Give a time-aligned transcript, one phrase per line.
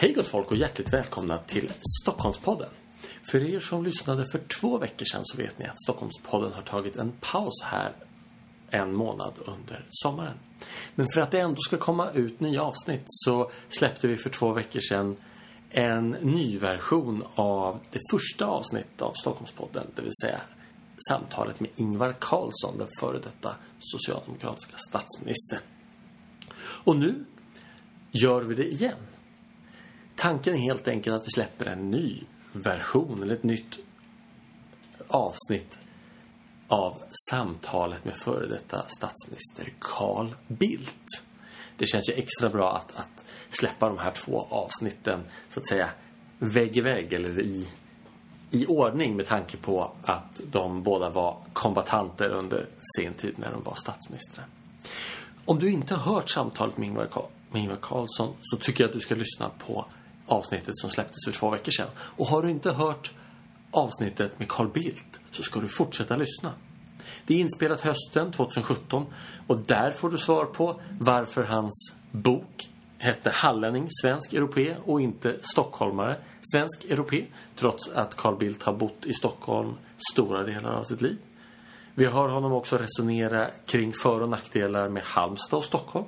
[0.00, 1.72] Hej gott folk och hjärtligt välkomna till
[2.02, 2.68] Stockholmspodden.
[3.30, 6.96] För er som lyssnade för två veckor sedan så vet ni att Stockholmspodden har tagit
[6.96, 7.92] en paus här
[8.70, 10.38] en månad under sommaren.
[10.94, 14.52] Men för att det ändå ska komma ut nya avsnitt så släppte vi för två
[14.52, 15.16] veckor sedan
[15.70, 20.40] en ny version av det första avsnittet av Stockholmspodden, det vill säga
[21.08, 25.60] samtalet med Ingvar Carlsson, den före detta socialdemokratiska statsministern.
[26.60, 27.24] Och nu
[28.10, 28.96] gör vi det igen.
[30.20, 32.22] Tanken är helt enkelt att vi släpper en ny
[32.52, 33.78] version eller ett nytt
[35.08, 35.78] avsnitt
[36.68, 41.24] av samtalet med före detta statsminister Carl Bildt.
[41.76, 45.90] Det känns ju extra bra att, att släppa de här två avsnitten så att säga
[46.38, 47.68] vägg i vägg eller i,
[48.50, 53.62] i ordning med tanke på att de båda var kombatanter under sin tid när de
[53.62, 54.46] var statsministrar.
[55.44, 57.08] Om du inte har hört samtalet med Ingvar,
[57.50, 59.86] med Ingvar Carlsson så tycker jag att du ska lyssna på
[60.28, 61.88] avsnittet som släpptes för två veckor sedan.
[61.98, 63.12] Och har du inte hört
[63.70, 66.52] avsnittet med Carl Bildt så ska du fortsätta lyssna.
[67.26, 69.06] Det är inspelat hösten 2017
[69.46, 72.68] och där får du svar på varför hans bok
[72.98, 76.16] hette Hallänning, svensk europé och inte stockholmare,
[76.52, 77.24] svensk europé
[77.56, 79.74] trots att Carl Bildt har bott i Stockholm
[80.12, 81.18] stora delar av sitt liv.
[81.94, 86.06] Vi hör honom också resonera kring för och nackdelar med Halmstad och Stockholm.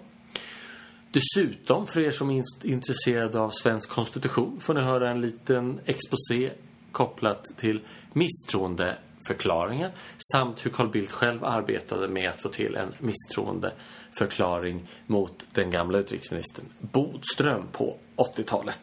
[1.12, 6.50] Dessutom, för er som är intresserade av svensk konstitution får ni höra en liten exposé
[6.92, 7.80] kopplat till
[8.12, 9.92] misstroendeförklaringar
[10.32, 15.98] samt hur Carl Bildt själv arbetade med att få till en misstroendeförklaring mot den gamla
[15.98, 18.80] utrikesministern Bodström på 80-talet.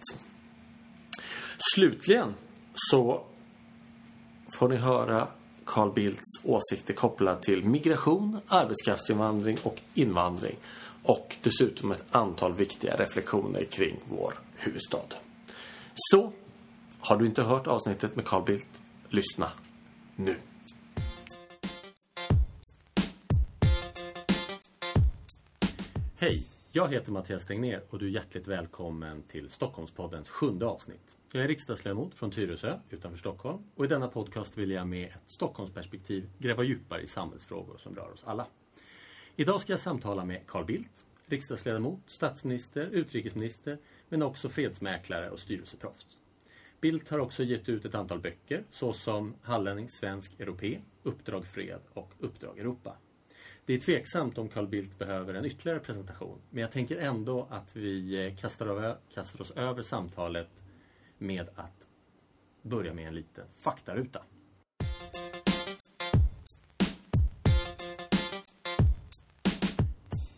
[1.75, 2.33] Slutligen
[2.73, 3.23] så
[4.59, 5.27] får ni höra
[5.65, 10.55] Carl Bildts åsikter kopplat till migration, arbetskraftsinvandring och invandring
[11.07, 15.07] och dessutom ett antal viktiga reflektioner kring vår huvudstad.
[15.95, 16.33] Så,
[16.99, 19.51] har du inte hört avsnittet med Carl Bildt, lyssna
[20.15, 20.37] nu.
[26.17, 31.17] Hej, jag heter Mattias Tegnér och du är hjärtligt välkommen till Stockholmspoddens sjunde avsnitt.
[31.31, 35.21] Jag är riksdagsledamot från Tyresö utanför Stockholm och i denna podcast vill jag med ett
[35.25, 38.47] Stockholmsperspektiv gräva djupare i samhällsfrågor som rör oss alla.
[39.39, 43.77] Idag ska jag samtala med Carl Bildt, riksdagsledamot, statsminister, utrikesminister
[44.09, 46.07] men också fredsmäklare och styrelseproffs.
[46.81, 52.13] Bildt har också gett ut ett antal böcker såsom Hallänning, svensk europé, Uppdrag fred och
[52.19, 52.97] Uppdrag Europa.
[53.65, 57.75] Det är tveksamt om Carl Bildt behöver en ytterligare presentation men jag tänker ändå att
[57.75, 60.63] vi eh, kastar, över, kastar oss över samtalet
[61.17, 61.87] med att
[62.61, 64.23] börja med en liten faktaruta.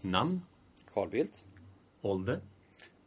[0.01, 0.41] Namn?
[0.99, 1.45] Carl Bildt.
[2.01, 2.41] Ålder?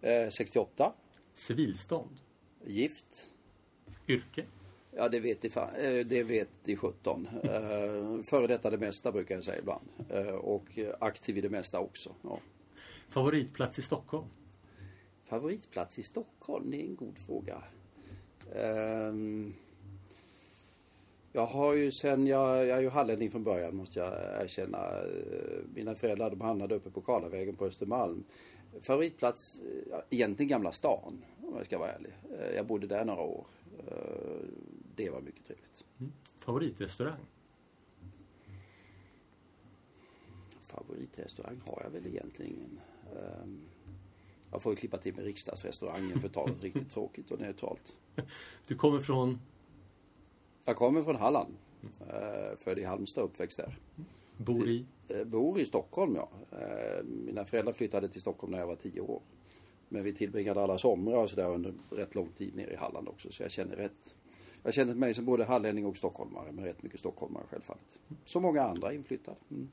[0.01, 0.93] Eh, 68.
[1.35, 2.21] Civilstånd?
[2.65, 3.33] Gift.
[4.09, 4.47] Yrke?
[4.97, 7.29] Ja, det vet de, fan, eh, det vet de 17.
[7.43, 9.89] Eh, före detta det mesta brukar jag säga ibland.
[10.09, 12.15] Eh, och aktiv i det mesta också.
[12.23, 12.41] Ja.
[13.09, 14.27] Favoritplats i Stockholm?
[15.25, 16.71] Favoritplats i Stockholm?
[16.71, 17.63] Det är en god fråga.
[18.55, 19.55] Um,
[21.33, 24.79] jag har ju sen, jag, jag är ju hallänning från början måste jag erkänna.
[25.75, 28.25] Mina föräldrar de hamnade uppe på Karlavägen på Östermalm.
[28.81, 29.61] Favoritplats,
[30.11, 32.13] egentligen Gamla stan om jag ska vara ärlig.
[32.57, 33.47] Jag bodde där några år.
[34.95, 35.85] Det var mycket trevligt.
[36.01, 36.13] Mm.
[36.39, 37.21] Favoritrestaurang?
[40.63, 42.81] Favoritrestaurang har jag väl egentligen ingen.
[43.17, 43.61] Ehm,
[44.51, 47.99] jag får ju klippa till med riksdagsrestaurangen för att ta det riktigt tråkigt och neutralt.
[48.67, 49.39] Du kommer från?
[50.65, 51.55] Jag kommer från Halland.
[52.01, 52.57] Mm.
[52.57, 53.79] Född i Halmstad, uppväxt där.
[54.37, 54.85] Bor i?
[55.09, 56.29] Eh, bor i Stockholm, ja.
[56.53, 59.23] Eh, mina föräldrar flyttade till Stockholm när jag var tio år.
[59.89, 63.33] Men vi tillbringade alla somrar och sådär under rätt lång tid nere i Halland också.
[63.33, 64.17] Så jag känner rätt.
[64.63, 68.01] Jag känner mig som både hallänning och stockholmare, men rätt mycket stockholmare självfallet.
[68.25, 69.37] Som många andra inflyttade.
[69.51, 69.69] Mm.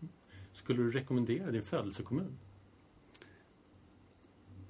[0.53, 2.37] Skulle du rekommendera din födelsekommun?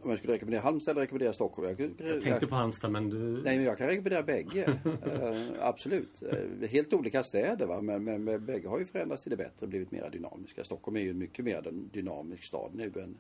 [0.02, 1.68] Om jag skulle rekommendera Halmstad eller rekommendera Stockholm?
[1.68, 3.18] Jag, jag tänkte på Halmstad men du...
[3.18, 4.80] Nej men jag kan rekommendera bägge.
[4.86, 6.24] uh, absolut.
[6.24, 7.82] Uh, helt olika städer va.
[7.82, 10.64] Men, men, men bägge har ju förändrats till det bättre, blivit mer dynamiska.
[10.64, 13.18] Stockholm är ju mycket mer en dynamisk stad nu än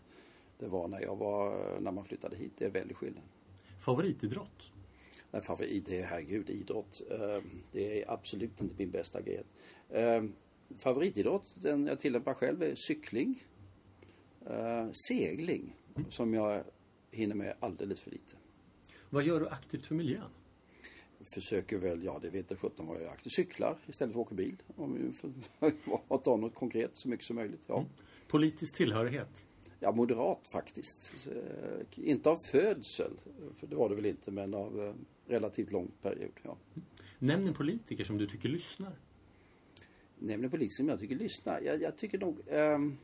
[0.59, 2.51] det var när jag var, när man flyttade hit.
[2.57, 3.23] Det är väldigt skillnad.
[3.79, 4.71] Favoritidrott?
[5.31, 7.01] Nej, favorit, herregud, idrott.
[7.11, 10.33] Uh, det är absolut inte min bästa gren.
[10.77, 13.43] Favoritidrott, den jag tillämpar själv är cykling.
[15.07, 15.75] segling
[16.09, 16.63] som jag
[17.11, 18.35] hinner med alldeles för lite.
[19.09, 20.29] Vad gör du aktivt för miljön?
[21.21, 23.33] Försöker väl, ja det vet inte sjutton vad jag gör aktivt.
[23.33, 24.55] Cyklar istället för att åka bil.
[24.75, 27.61] Om vi får ta något konkret så mycket som möjligt.
[27.67, 27.77] Ja.
[27.77, 27.89] Mm.
[28.27, 29.45] Politisk tillhörighet?
[29.79, 31.27] Ja, moderat faktiskt.
[31.27, 33.11] Eh, inte av födsel,
[33.55, 34.93] för det var det väl inte, men av eh,
[35.31, 36.31] relativt lång period.
[36.43, 36.57] Ja.
[37.19, 38.93] Nämn en politiker som du tycker lyssnar.
[40.19, 41.61] Nämn en politiker som jag tycker lyssnar.
[41.61, 42.39] Jag, jag tycker nog...
[42.47, 42.97] ehm,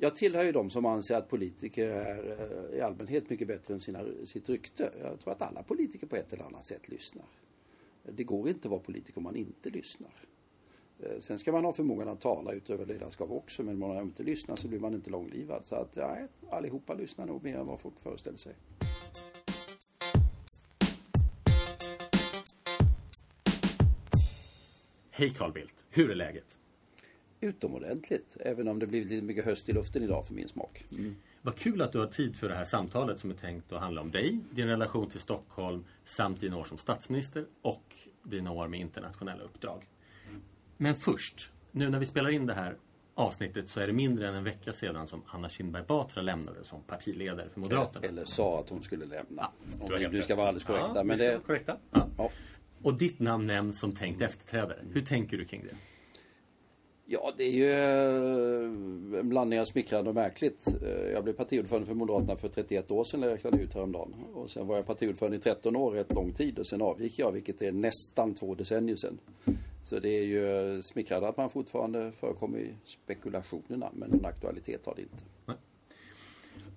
[0.00, 3.80] jag tillhör ju de som anser att politiker är eh, i allmänhet mycket bättre än
[3.80, 4.92] sina, sitt rykte.
[5.02, 7.26] Jag tror att alla politiker på ett eller annat sätt lyssnar.
[8.02, 10.12] Det går inte att vara politiker om man inte lyssnar.
[11.00, 14.22] Eh, sen ska man ha förmågan att tala utöver ledarskap också, men om man inte
[14.22, 15.66] lyssnar så blir man inte långlivad.
[15.66, 18.54] Så att, nej, allihopa lyssnar nog mer än vad folk föreställer sig.
[25.10, 26.56] Hej Carl Bildt, hur är läget?
[27.40, 30.86] Utomordentligt, även om det blivit lite mycket höst i luften idag för min smak.
[31.42, 34.00] Vad kul att du har tid för det här samtalet som är tänkt att handla
[34.00, 38.80] om dig, din relation till Stockholm samt dina år som statsminister och dina år med
[38.80, 39.84] internationella uppdrag.
[40.76, 42.76] Men först, nu när vi spelar in det här
[43.14, 46.82] avsnittet så är det mindre än en vecka sedan som Anna Kinberg Batra lämnade som
[46.82, 48.06] partiledare för Moderaterna.
[48.06, 49.50] Eller sa att hon skulle lämna.
[49.78, 50.92] Du Om vi nu ska vara alldeles korrekta.
[50.94, 51.76] Ja, men det, korrekta.
[51.90, 52.08] Ja.
[52.18, 52.30] ja.
[52.82, 54.78] Och ditt namn nämns som tänkt efterträdare.
[54.92, 55.76] Hur tänker du kring det?
[57.10, 60.66] Ja, det är ju eh, en blandning av smickrande och märkligt.
[60.82, 64.14] Eh, jag blev partiordförande för Moderaterna för 31 år sedan, jag räknade ut häromdagen.
[64.34, 66.58] Och sen var jag partiordförande i 13 år, rätt lång tid.
[66.58, 69.18] Och sen avgick jag, vilket är nästan två decennier sedan.
[69.84, 74.86] Så det är ju eh, smickrande att man fortfarande förekommer i spekulationerna, men någon aktualitet
[74.86, 75.58] har det inte.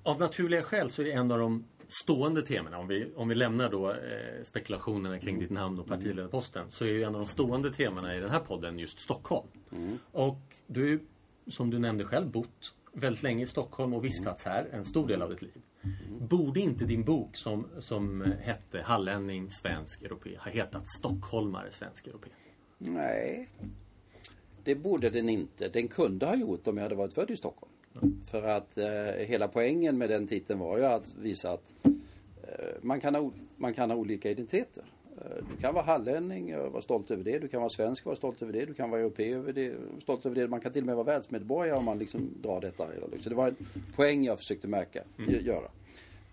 [0.03, 3.35] Av naturliga skäl så är det en av de stående temana, om vi, om vi
[3.35, 7.27] lämnar då eh, spekulationerna kring ditt namn och partiledarposten, så är ju en av de
[7.27, 9.47] stående temana i den här podden just Stockholm.
[10.11, 10.99] Och du,
[11.47, 15.21] som du nämnde själv, bott väldigt länge i Stockholm och vistats här en stor del
[15.21, 15.61] av ditt liv.
[16.19, 22.29] Borde inte din bok som, som hette Hallänning, svensk, europé ha hetat Stockholmare, svensk, europé?
[22.77, 23.49] Nej,
[24.63, 25.69] det borde den inte.
[25.69, 27.71] Den kunde ha gjort om jag hade varit född i Stockholm.
[28.31, 33.01] För att eh, hela poängen med den titeln var ju att visa att eh, man,
[33.01, 34.83] kan ha, man kan ha olika identiteter.
[35.17, 37.39] Eh, du kan vara hallänning och vara stolt över det.
[37.39, 38.65] Du kan vara svensk och vara stolt över det.
[38.65, 40.47] Du kan vara europé över det, stolt över det.
[40.47, 42.87] Man kan till och med vara världsmedborgare om man liksom drar detta.
[43.19, 43.55] Så det var en
[43.95, 45.71] poäng jag försökte märka, gö- göra.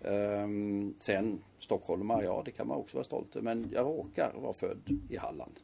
[0.01, 3.43] Ehm, sen stockholmare, ja det kan man också vara stolt över.
[3.43, 5.59] Men jag råkar vara född i Halland.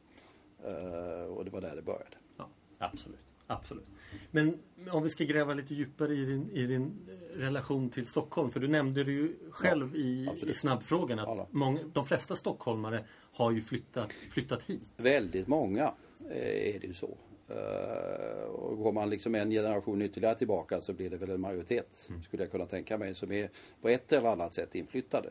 [0.65, 2.15] Eh, och det var där det började.
[2.37, 3.34] Ja, absolut.
[3.47, 3.85] Absolut.
[4.31, 4.59] Men
[4.91, 8.51] om vi ska gräva lite djupare i din, i din eh, relation till Stockholm.
[8.51, 10.55] För du nämnde det ju själv i, i absolut.
[10.55, 14.89] snabbfrågan att Ja, många, de flesta stockholmare har ju flyttat, flyttat hit.
[14.97, 15.93] Väldigt många
[16.29, 17.17] eh, är det ju så.
[17.49, 22.11] Eh, och går man liksom en generation ytterligare tillbaka så blir det väl en majoritet,
[22.23, 23.49] skulle jag kunna tänka mig, som är
[23.81, 25.29] på ett eller annat sätt inflyttade.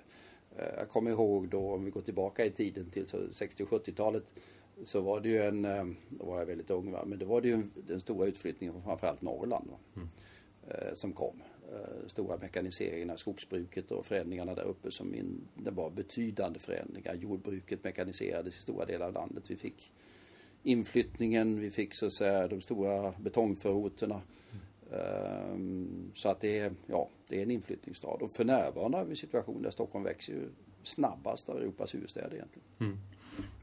[0.77, 4.25] Jag kommer ihåg då, om vi går tillbaka i tiden till så 60 och 70-talet,
[4.83, 7.41] så var det ju en, eh, då var jag väldigt ung va, men det var
[7.41, 10.03] det ju en, den stora utflyttningen från framförallt Norrland va,
[10.69, 11.43] eh, som kom.
[11.73, 17.15] Eh, stora mekaniseringen av skogsbruket och förändringarna där uppe som in, det var betydande förändringar.
[17.15, 19.45] Jordbruket mekaniserades i stora delar av landet.
[19.51, 19.93] Vi fick
[20.63, 24.23] inflyttningen, vi fick så att säga de stora betongförorterna.
[24.93, 28.09] Ehm, så att det är, ja, det är en inflyttningsstad.
[28.23, 30.49] Och för närvarande har vi en situation där Stockholm växer ju
[30.83, 32.69] snabbast av Europas huvudstäder egentligen.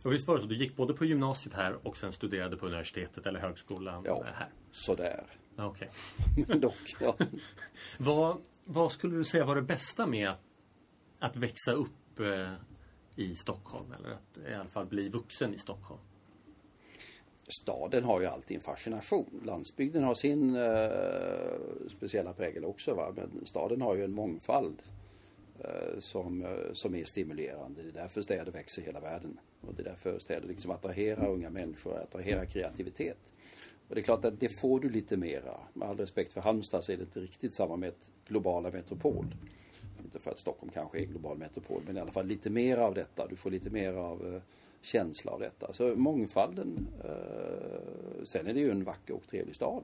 [0.04, 0.48] Och visst var det så?
[0.48, 4.24] Du gick både på gymnasiet här och sen studerade på universitetet eller högskolan Ja.
[4.34, 4.48] här?
[4.72, 5.24] Sådär.
[5.58, 5.90] Okej.
[6.48, 7.16] Men dock, ja.
[7.98, 10.40] Vad, vad skulle du säga var det bästa med att,
[11.20, 12.54] att växa upp eh,
[13.16, 13.92] i Stockholm?
[14.00, 16.02] Eller att i alla fall bli vuxen i Stockholm?
[17.62, 19.42] Staden har ju alltid en fascination.
[19.46, 23.14] Landsbygden har sin eh, speciella prägel också va.
[23.16, 25.01] Men staden har ju en mångfald eh,
[25.64, 27.82] Eh, som, eh, som är stimulerande.
[27.82, 29.40] Det är därför städer växer i hela världen.
[29.62, 33.34] Och det är därför städer liksom attraherar unga människor, attraherar kreativitet.
[33.88, 35.58] Och det är klart att det får du lite mera.
[35.74, 39.26] Med all respekt för Halmstad så är det inte riktigt samma med ett globala metropol.
[40.04, 42.78] Inte för att Stockholm kanske är en global metropol, men i alla fall lite mer
[42.78, 43.28] av detta.
[43.28, 44.42] Du får lite mer av eh,
[44.82, 45.74] känsla av detta.
[45.74, 46.88] Så mångfalden.
[47.04, 49.84] Eh, sen är det ju en vacker och trevlig stad.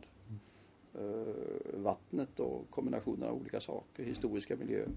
[0.97, 4.89] Eh, vattnet och kombinationen av olika saker, historiska miljöer.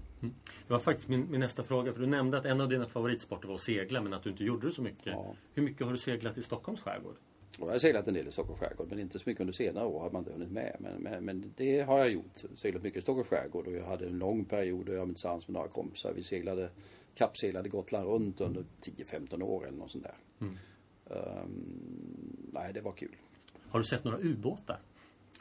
[0.67, 1.93] Det var faktiskt min, min nästa fråga.
[1.93, 4.43] För du nämnde att en av dina favoritsporter var att segla men att du inte
[4.43, 5.05] gjorde det så mycket.
[5.05, 5.35] Ja.
[5.53, 7.15] Hur mycket har du seglat i Stockholms skärgård?
[7.59, 9.85] Och jag har seglat en del i Stockholms skärgård, men inte så mycket under senare
[9.85, 10.75] år har man inte hunnit med.
[10.79, 12.43] Men, men, men det har jag gjort.
[12.55, 15.53] Seglat mycket i Stockholms skärgård och jag hade en lång period då jag tillsammans med
[15.53, 16.69] några kompisar, vi seglade,
[17.15, 20.17] kappseglade Gotland runt under 10-15 år eller något sånt där.
[21.15, 23.15] Ehm, nej, det var kul.
[23.69, 24.79] Har du sett några ubåtar?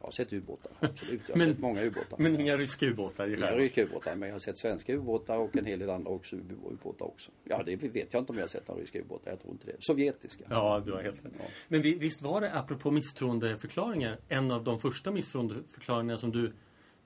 [0.00, 1.21] Jag har sett ubåtar, absolut.
[1.28, 2.19] Jag har Men- sett många ubåtar.
[2.19, 5.66] Men inga ryska ubåtar Inga ryska ubåtar, men jag har sett svenska ubåtar och en
[5.66, 7.30] hel del andra också, ub- ubåtar också.
[7.45, 9.66] Ja, det vet jag inte om jag har sett några ryska ubåtar, jag tror inte
[9.66, 9.76] det.
[9.78, 10.45] Sovjetiska.
[10.50, 11.33] Ja, du har helt rätt.
[11.38, 11.45] Ja.
[11.69, 16.47] Men vi- visst var det, apropå misstroendeförklaringar, en av de första misstroendeförklaringarna som du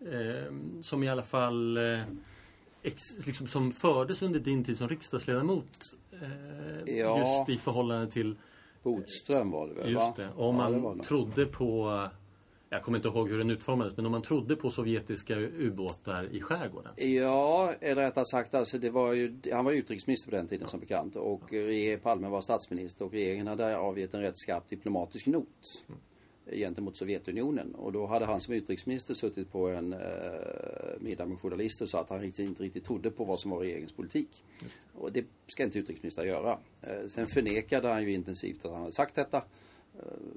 [0.00, 2.00] eh, som i alla fall eh,
[2.82, 5.78] ex, liksom, som fördes under din tid som riksdagsledamot.
[6.22, 7.18] Eh, Ja.
[7.18, 8.36] Just i förhållande till
[8.82, 9.92] Bodström var det väl?
[9.92, 10.28] Just det.
[10.36, 11.04] Om Ja, man det.
[11.04, 12.08] trodde på
[12.74, 16.40] jag kommer inte ihåg hur den utformades, men om man trodde på sovjetiska ubåtar i
[16.40, 16.92] skärgården.
[16.96, 20.80] Ja, eller rättare sagt, alltså det var ju, han var utrikesminister på den tiden som
[20.80, 21.42] bekant och
[22.02, 25.84] Palme var statsminister och regeringen hade avgett en rätt skarp diplomatisk not
[26.52, 27.74] gentemot Sovjetunionen.
[27.74, 29.98] Och då hade han som utrikesminister suttit på en eh,
[31.00, 33.92] middag med journalister sa att han riktigt, inte riktigt trodde på vad som var regeringens
[33.92, 34.44] politik.
[34.94, 36.58] Och det ska inte utrikesministrar göra.
[36.82, 39.42] Eh, sen förnekade han ju intensivt att han hade sagt detta.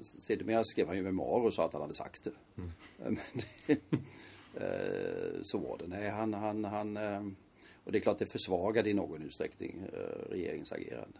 [0.02, 2.30] Sedermera skrev han ju memoarer och sa att han hade sagt det.
[2.30, 2.64] Eh,
[2.96, 3.18] Men
[3.66, 3.72] det
[4.54, 5.86] eh, så var det.
[5.86, 7.22] Nej, han, han, han eh,
[7.84, 11.18] och det är klart det försvagade i någon utsträckning eh, regeringens agerande.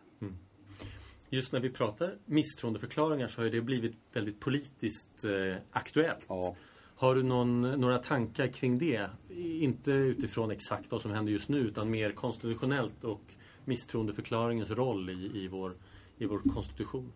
[1.30, 5.25] Just när vi pratar misstroendeförklaringar så har det blivit väldigt politiskt
[5.70, 6.26] aktuellt.
[6.28, 6.56] Ja.
[6.99, 9.11] Har du någon, några tankar kring det?
[9.38, 13.23] Inte utifrån exakt vad som händer just nu utan mer konstitutionellt och
[13.64, 15.76] misstroendeförklaringens roll i, i, vår,
[16.18, 17.12] i vår konstitution.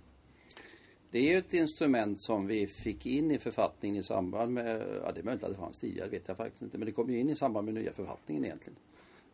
[1.13, 5.13] Det är ju ett instrument som vi fick in i författningen i samband med, ja
[5.13, 7.11] det är möjligt att det fanns tidigare, det vet jag faktiskt inte, men det kom
[7.11, 8.79] ju in i samband med nya författningen egentligen.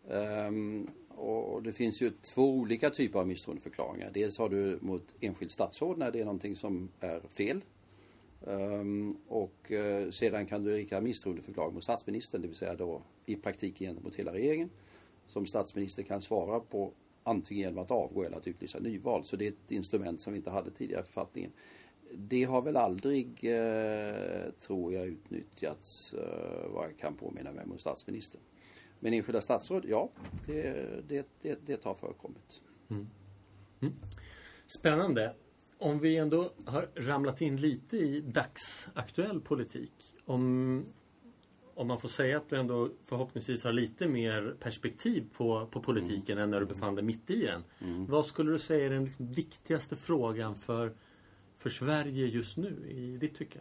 [0.08, 4.11] Um, och det finns ju två olika typer av misstroendeförklaringar.
[4.14, 7.64] Dels har du mot enskilt statsråd när det är någonting som är fel.
[8.40, 13.37] Um, och uh, sedan kan du rikta misstroendeförklaring mot statsministern, det vill säga då i
[13.37, 14.70] praktiken gentemot hela regeringen.
[15.26, 16.92] Som statsminister kan svara på
[17.28, 19.25] antingen genom att avgå eller att utlysa nyval.
[19.25, 21.50] Så det är ett instrument som vi inte hade tidigare i författningen.
[22.14, 27.80] Det har väl aldrig, eh, tror jag, utnyttjats eh, vad jag kan påminna mig mot
[27.80, 28.40] statsministern.
[29.00, 30.11] Men enskilda statsråd, ja,
[30.47, 32.62] det, det, det, det har förekommit.
[32.90, 33.06] Mm.
[33.80, 33.94] Mm.
[34.66, 35.35] Spännande.
[35.78, 40.14] Om vi ändå har ramlat in lite i dagsaktuell politik.
[40.25, 40.85] Om,
[41.78, 46.38] om man får säga att du ändå förhoppningsvis har lite mer perspektiv på, på politiken
[46.38, 47.64] än när du befann dig mitt i den.
[48.08, 50.92] Vad skulle du säga är den viktigaste frågan för,
[51.56, 53.61] för Sverige just nu i ditt tycke?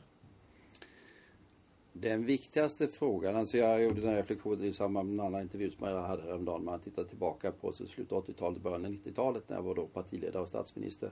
[1.93, 5.71] Den viktigaste frågan, alltså jag gjorde den här reflektionen i samband med en annan intervju
[5.71, 6.65] som jag hade häromdagen.
[6.65, 10.41] Man tittar tillbaka på slutet av 80-talet, början av 90-talet när jag var då partiledare
[10.41, 11.11] och statsminister.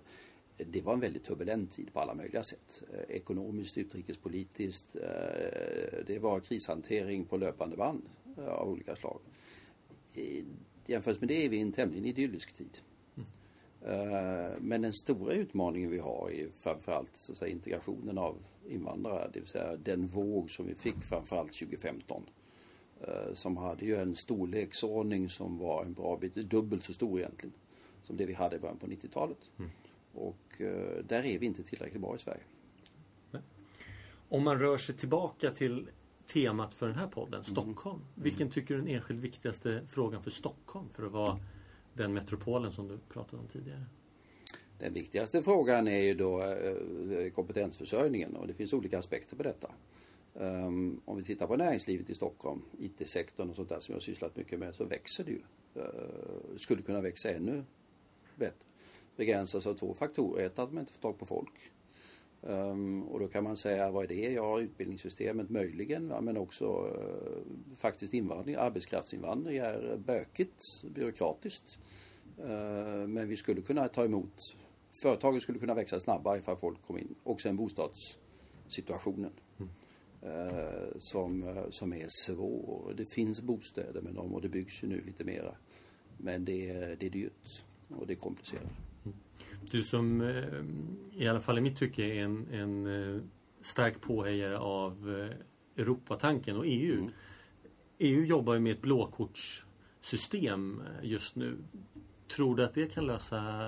[0.58, 2.84] Det var en väldigt turbulent tid på alla möjliga sätt.
[2.94, 4.96] Eh, ekonomiskt, utrikespolitiskt.
[4.96, 8.04] Eh, det var krishantering på löpande band
[8.38, 9.20] eh, av olika slag.
[10.86, 12.78] Jämfört med det är vi i en tämligen idyllisk tid.
[14.60, 18.38] Men den stora utmaningen vi har är framförallt så att säga, integrationen av
[18.70, 19.30] invandrare.
[19.34, 22.24] Det vill säga den våg som vi fick framförallt 2015.
[23.34, 27.56] Som hade ju en storleksordning som var en bra bit, dubbelt så stor egentligen.
[28.04, 29.52] Som det vi hade i början på 90-talet.
[30.16, 32.42] Och eh, där är vi inte tillräckligt bra i Sverige.
[34.30, 35.90] Om man rör sig tillbaka till
[36.26, 38.00] temat för den här podden, Stockholm.
[38.16, 41.40] Vilken tycker du är den enskilt viktigaste frågan för Stockholm för att vara
[41.94, 43.86] den metropolen som du pratade om tidigare?
[44.80, 49.72] Den viktigaste frågan är ju då eh, kompetensförsörjningen och det finns olika aspekter på detta.
[50.34, 54.02] Um, om vi tittar på näringslivet i Stockholm, IT-sektorn och sånt där som jag har
[54.02, 55.42] sysslat mycket med, så växer det ju.
[55.78, 57.64] Uh, skulle kunna växa ännu
[58.36, 58.66] bättre.
[59.16, 60.46] Begränsas av två faktorer.
[60.46, 61.72] Ett, att man inte får tag på folk.
[62.48, 64.32] Um, och då kan man säga, vad är det?
[64.34, 71.80] Ja, utbildningssystemet möjligen, men också uh, faktiskt invandring, arbetskraftsinvandring är bökigt, byråkratiskt.
[72.40, 74.34] Uh, men vi skulle kunna ta emot,
[75.02, 77.16] företagen skulle kunna växa snabbare ifall folk kom in.
[77.24, 79.32] Och sen bostadssituationen.
[80.24, 82.94] Uh, som, uh, som är svår.
[82.98, 85.56] Det finns bostäder med dem och det byggs ju nu lite mera.
[86.18, 88.85] Men det, det är dyrt och det är komplicerat.
[89.72, 92.86] Du som eh, i alla fall i mitt tycke är en, en
[93.16, 93.22] eh,
[93.62, 97.10] stark påhejare av eh, Europatanken och EU.
[97.98, 101.58] EU jobbar ju med ett blåkortssystem just nu.
[102.36, 103.68] Tror du att det kan lösa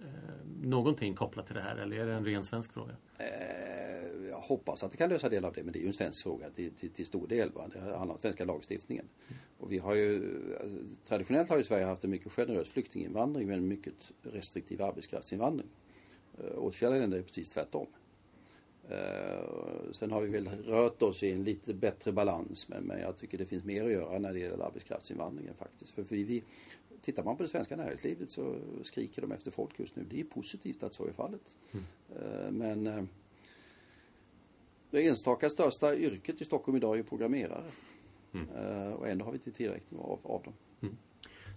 [0.00, 0.06] eh,
[0.62, 2.96] någonting kopplat till det här eller är det en ren svensk fråga?
[4.38, 6.22] Jag hoppas att det kan lösa del av det, men det är ju en svensk
[6.22, 7.52] fråga till, till, till stor del.
[7.52, 7.68] Va?
[7.72, 9.04] Det handlar om svenska lagstiftningen.
[9.58, 13.58] Och vi har ju, alltså, traditionellt har ju Sverige haft en mycket generös flyktinginvandring men
[13.58, 15.68] en mycket restriktiv arbetskraftsinvandring.
[16.38, 17.86] Eh, Åtskilliga länder är precis tvärtom.
[18.88, 23.16] Eh, sen har vi väl rört oss i en lite bättre balans men, men jag
[23.16, 25.90] tycker det finns mer att göra när det gäller arbetskraftsinvandringen faktiskt.
[25.90, 26.42] För vi, vi,
[27.00, 30.04] tittar man på det svenska näringslivet så skriker de efter folk just nu.
[30.10, 31.56] Det är positivt att så är fallet.
[32.16, 33.08] Eh, men
[34.90, 37.70] det enstaka största yrket i Stockholm idag är programmerare.
[38.34, 40.54] Eh, och ändå har vi inte tillräckligt av, av dem.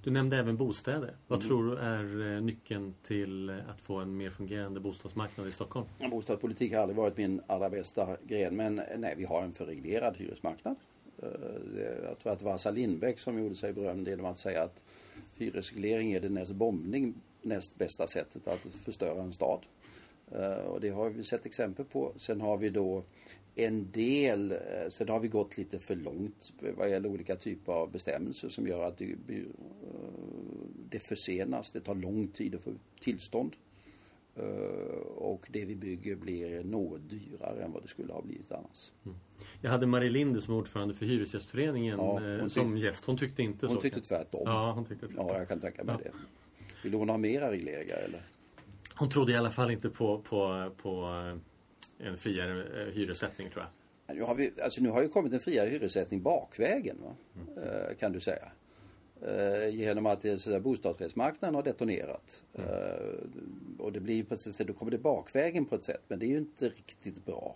[0.03, 1.15] Du nämnde även bostäder.
[1.27, 5.51] Vad tror du är eh, nyckeln till eh, att få en mer fungerande bostadsmarknad i
[5.51, 5.85] Stockholm?
[6.11, 10.17] Bostadspolitik har aldrig varit min allra bästa gren men nej, vi har en för reglerad
[10.17, 10.75] hyresmarknad.
[12.03, 14.81] Jag tror att Assa Lindbeck som gjorde sig berömd genom att säga att
[15.35, 19.59] hyresreglering är det näst bombning näst bästa sättet att förstöra en stad.
[20.31, 22.13] Eh, Och det har vi sett exempel på.
[22.17, 23.03] Sen har vi då
[23.55, 24.57] en del, eh,
[24.89, 28.83] sen har vi gått lite för långt vad gäller olika typer av bestämmelser som gör
[28.83, 29.43] att det, eh,
[30.89, 33.55] det försenas, det tar lång tid att få tillstånd.
[35.15, 38.91] Och det vi bygger blir något dyrare än vad det skulle ha blivit annars.
[39.61, 43.05] Jag hade Marie Linde som ordförande för Hyresgästföreningen Ja, hon som gäst.
[43.05, 43.73] Hon tyckte inte så.
[43.73, 44.41] Hon tyckte tvärtom.
[44.45, 45.27] Ja, hon tyckte tvärtom.
[45.27, 46.11] Ja, jag kan tänka mig Ja.
[46.11, 46.17] det.
[46.83, 48.21] Vill hon ha mera regleringar eller?
[49.01, 51.03] Hon trodde i alla fall inte på, på, på
[52.00, 53.65] eh, en friare eh, hyressättning tror
[54.08, 54.15] jag.
[54.15, 57.15] Nu har, vi, alltså nu har ju kommit en friare hyressättning bakvägen va?
[57.63, 58.51] Eh, kan du säga.
[59.72, 60.25] Genom att
[60.62, 62.43] bostadsrättsmarknaden har detonerat.
[62.53, 62.63] Eh,
[63.79, 66.01] och det blir sätt, då kommer det bakvägen på ett sätt.
[66.08, 67.55] Men det är ju inte riktigt bra.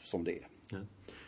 [0.00, 0.46] Som det är.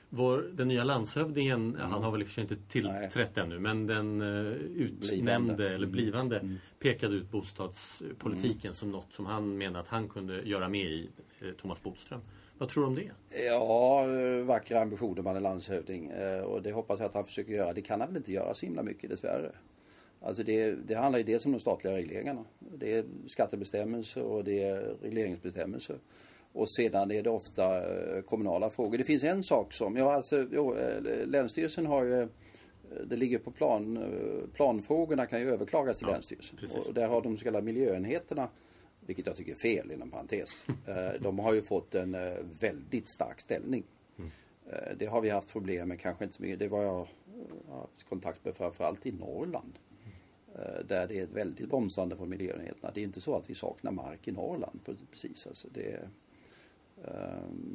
[0.09, 3.87] Vår, den nya landshövdingen, han har väl i och för sig inte tillträtt ännu, men
[3.87, 5.09] den uh, utnämnde
[5.55, 5.75] Blivande.
[5.75, 10.85] eller blivande pekade ut bostadspolitiken som något som han menade att han kunde göra med
[10.91, 11.09] i,
[11.41, 12.21] eh, Thomas Bodström.
[12.59, 13.43] Vad tror du om det?
[13.45, 14.05] Ja,
[14.45, 16.07] vackra ambitioner man är landshövding.
[16.11, 17.73] Eh, Och det hoppas jag att han försöker göra.
[17.73, 19.53] Det kan han väl inte göra så himla mycket dessvärre.
[20.21, 22.45] Alltså det, det handlar ju dels om de statliga regleringarna.
[22.59, 25.97] Det är skattebestämmelser och det är regleringsbestämmelser.
[26.57, 27.77] Och sedan är det ofta
[28.17, 28.99] eh, kommunala frågor.
[28.99, 32.29] Det finns en sak som, ja alltså, jo, eh, Länsstyrelsen har ju eh,
[33.07, 34.05] det ligger på plan,
[34.55, 36.59] planfrågorna kan ju överklagas till Ja, Länsstyrelsen.
[36.59, 36.87] precis.
[36.87, 38.49] Och där har de så kallade miljöenheterna,
[39.01, 40.65] vilket jag tycker är fel inom parentes.
[41.21, 42.17] De har ju fått en
[42.61, 43.85] väldigt stark ställning.
[44.71, 46.59] Eh, Det har vi haft problem med, kanske inte så mycket.
[46.59, 46.93] Det var jag
[47.69, 49.79] har haft kontakt med framförallt i Norrland.
[50.89, 52.91] Där det är ett väldigt bromsande från miljöenheterna.
[52.95, 54.81] Det är inte så att vi saknar mark i Norrland
[55.13, 55.47] precis.
[55.47, 56.09] Alltså det,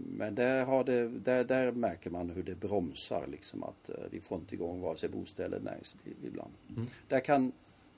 [0.07, 4.21] men där, har det, där, där märker man hur det bromsar liksom att eh, vi
[4.21, 6.51] får inte igång vare sig bostäder eller näringsliv ibland.
[7.07, 7.51] Där kan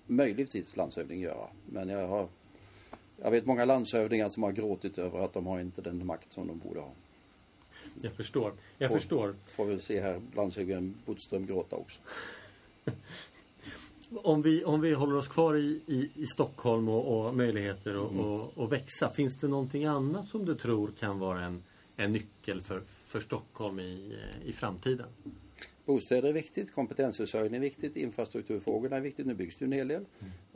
[0.07, 1.47] möjligtvis landshövding göra.
[1.65, 2.27] Men jag har
[3.23, 6.47] jag vet många landshövdingar som har gråtit över att de har inte den makt som
[6.47, 6.91] de borde ha.
[8.01, 8.53] Jag förstår.
[8.77, 9.35] Jag Får- förstår.
[9.47, 12.01] Får väl se här landshövdingen Bodström gråta också.
[14.23, 18.11] Om vi, om vi håller oss kvar i, i, i Stockholm och, och möjligheter att
[18.11, 18.25] Mm.
[18.25, 19.09] och, och växa.
[19.09, 21.63] Finns det någonting annat som du tror kan vara en,
[21.95, 25.07] en nyckel för, för Stockholm i, i framtiden?
[25.85, 29.25] Bostäder är viktigt, kompetensförsörjning är viktigt, infrastrukturfrågorna är viktigt.
[29.25, 30.05] Nu byggs det en hel del.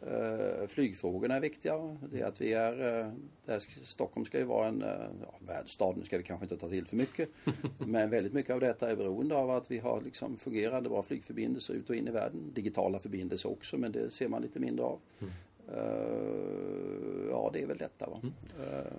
[0.01, 1.97] Eh, flygfrågorna är viktiga.
[2.11, 3.11] Det är att vi är, eh,
[3.45, 4.89] där Stockholm ska ju vara en eh,
[5.21, 7.29] ja, världsstad, nu ska vi kanske inte ta till för mycket.
[7.77, 11.73] Men väldigt mycket av detta är beroende av att vi har liksom fungerande bra flygförbindelser
[11.73, 12.51] ut och in i världen.
[12.53, 14.99] Digitala förbindelser också, men det ser man lite mindre av.
[15.73, 18.21] Eh, ja, det är väl detta va.
[18.59, 18.93] Eh,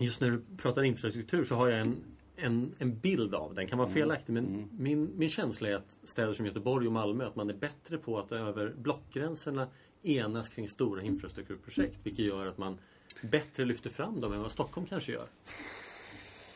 [0.00, 1.96] Just när du pratar infrastruktur så har jag en,
[2.36, 3.66] en, en bild av den.
[3.66, 7.36] kan vara felaktig men min, min känsla är att städer som Göteborg och Malmö att
[7.36, 9.68] man är bättre på att över blockgränserna
[10.02, 11.98] enas kring stora infrastrukturprojekt.
[12.02, 12.78] Vilket gör att man
[13.22, 15.26] bättre lyfter fram dem än vad Stockholm kanske gör.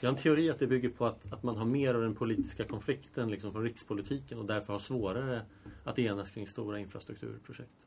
[0.00, 2.14] Jag har en teori att det bygger på att, att man har mer av den
[2.14, 5.42] politiska konflikten liksom från rikspolitiken och därför har svårare
[5.84, 7.86] att enas kring stora infrastrukturprojekt.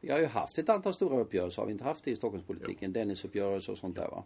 [0.00, 2.92] Vi har ju haft ett antal stora uppgörelser, har vi inte haft det i Stockholmspolitiken?
[2.92, 4.24] Dennisuppgörelser och sånt där va.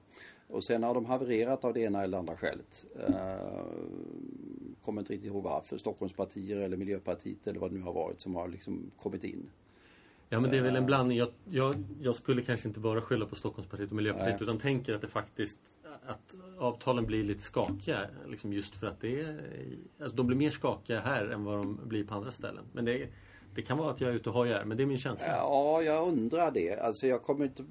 [0.49, 2.87] Och sen har de havererat av det ena eller andra skälet.
[3.09, 3.15] Uh,
[4.85, 5.79] kommer inte riktigt ihåg varför.
[5.79, 9.51] Stockholmspartier eller Miljöpartiet eller vad det nu har varit som har liksom kommit in.
[10.29, 11.19] Ja men det är väl en blandning.
[11.19, 14.43] Jag, jag, jag skulle kanske inte bara skylla på Stockholmspartiet och Miljöpartiet Nej.
[14.43, 15.59] utan tänker att det faktiskt
[16.07, 19.41] att avtalen blir lite skakiga liksom just för att det är
[20.01, 22.65] alltså de blir mer skakiga här än vad de blir på andra ställen.
[22.73, 23.09] Men det,
[23.57, 25.27] det kan vara att jag är ute och hojar men det är min känsla.
[25.27, 26.79] Ja, jag undrar det.
[26.79, 27.65] Alltså jag kommer inte...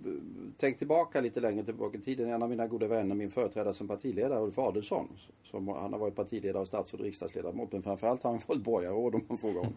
[0.57, 2.29] Tänk tillbaka lite längre tillbaka i tiden.
[2.29, 5.07] En av mina goda vänner, min företrädare som partiledare, Ulf Adelsohn.
[5.43, 7.71] Som, han har varit partiledare och statsråd och riksdagsledamot.
[7.71, 9.75] Men framförallt har han fått borgarråd om man frågar honom.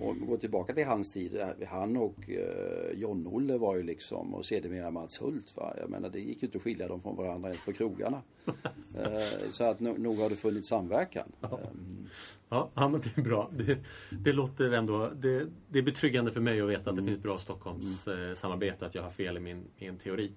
[0.00, 1.40] och gå tillbaka till hans tid.
[1.68, 5.56] Han och eh, John-Olle var ju liksom, och sedermera Mats Hult.
[5.56, 5.74] Va?
[5.80, 8.22] Jag menar det gick ju inte att skilja dem från varandra ens på krogarna.
[8.98, 11.32] eh, så att no, nog har det funnits samverkan.
[11.42, 12.08] Ehm,
[12.48, 13.50] Ja, ja men det är bra.
[13.52, 13.78] Det,
[14.10, 17.38] det låter ändå det, det är betryggande för mig att veta att det finns bra
[17.38, 20.32] Stockholms eh, samarbete att jag har fel i min, min teori.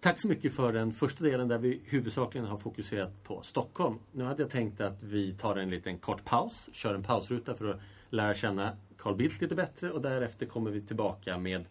[0.00, 3.98] Tack så mycket för den första delen där vi huvudsakligen har fokuserat på Stockholm.
[4.12, 7.70] Nu hade jag tänkt att vi tar en liten kort paus, kör en pausruta för
[7.70, 11.64] att lära känna Carl Bildt lite bättre och därefter kommer vi tillbaka med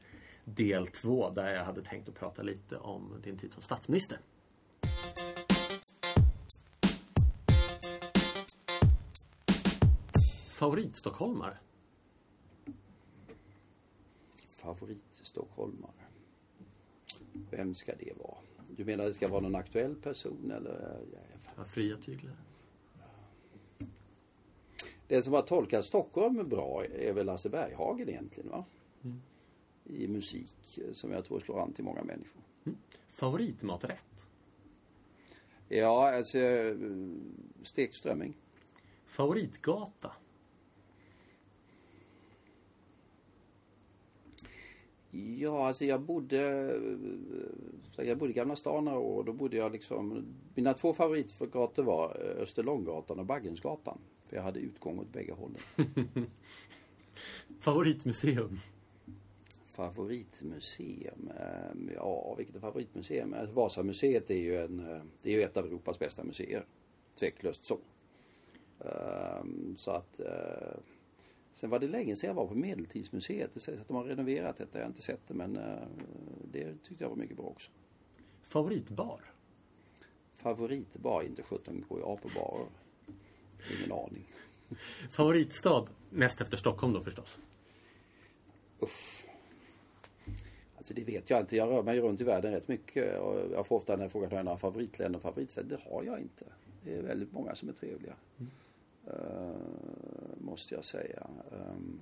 [0.44, 4.20] del två där jag hade tänkt att prata lite om din tid som statsminister.
[10.56, 11.58] Favoritstockholmare?
[14.48, 15.92] Favoritstockholmare.
[17.52, 18.38] Vem ska det vara?
[18.78, 21.00] Du menar det ska vara någon aktuell person eller?
[21.58, 22.36] Ja, fria tyglar.
[25.08, 28.66] Den som har tolkat Stockholm bra är väl Lasse Berghagen egentligen va?
[29.84, 32.42] I musik som jag tror slår an till många människor.
[33.08, 34.26] Favoritmaträtt?
[35.68, 36.78] Ja, alltså eh,
[37.64, 38.38] stekt strömming.
[39.06, 40.12] Favoritgata?
[45.16, 46.38] Ja, alltså jag bodde,
[47.98, 50.26] jag bodde i Gamla stan några år och då bodde jag liksom,
[50.56, 53.98] mina två favoritgator var eh, Österlånggatan och Baggensgatan.
[54.26, 55.58] För jag hade utgång åt bägge hållen.
[57.60, 58.60] Favoritmuseum?
[59.66, 61.30] Favoritmuseum?
[61.40, 63.34] eh, Ja, vilket är favoritmuseum?
[63.34, 64.78] Eh, Vasamuseet är ju, en,
[65.22, 66.66] det är ju ett av Europas bästa museer.
[67.20, 67.80] Tveklöst så.
[69.78, 70.20] Så att
[71.56, 73.54] Sen var det länge sedan jag var på Medeltidsmuseet.
[73.54, 74.78] Det sägs att de har renoverat detta.
[74.78, 75.88] Jag har inte sett det men eh,
[76.52, 77.72] det tyckte jag var mycket bra också.
[78.44, 79.22] Favoritbar?
[80.36, 81.22] Favoritbar?
[81.22, 82.68] Inte sjutton går jag på barer.
[83.80, 84.26] Ingen aning.
[85.12, 85.88] Favoritstad?
[86.10, 87.40] Näst efter Stockholm då förstås.
[88.82, 89.28] Usch.
[90.78, 91.56] Alltså det vet jag inte.
[91.56, 93.20] Jag rör mig runt i världen rätt mycket.
[93.20, 95.70] Och jag får ofta när jag frågar om jag har favoritländer och favoritstäder.
[95.70, 96.46] Det har jag inte.
[96.84, 98.16] Det är väldigt många som är trevliga.
[98.40, 98.46] Eh,
[100.38, 101.28] måste jag säga.
[101.52, 102.00] Um,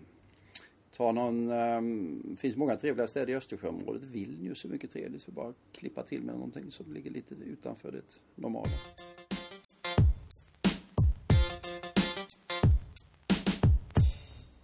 [0.92, 4.04] ta någon, um, finns många trevliga städer i Östersjöområdet.
[4.04, 7.92] Vilnius är mycket trevligt för bara att klippa till med någonting som ligger lite utanför
[7.92, 8.70] det normala.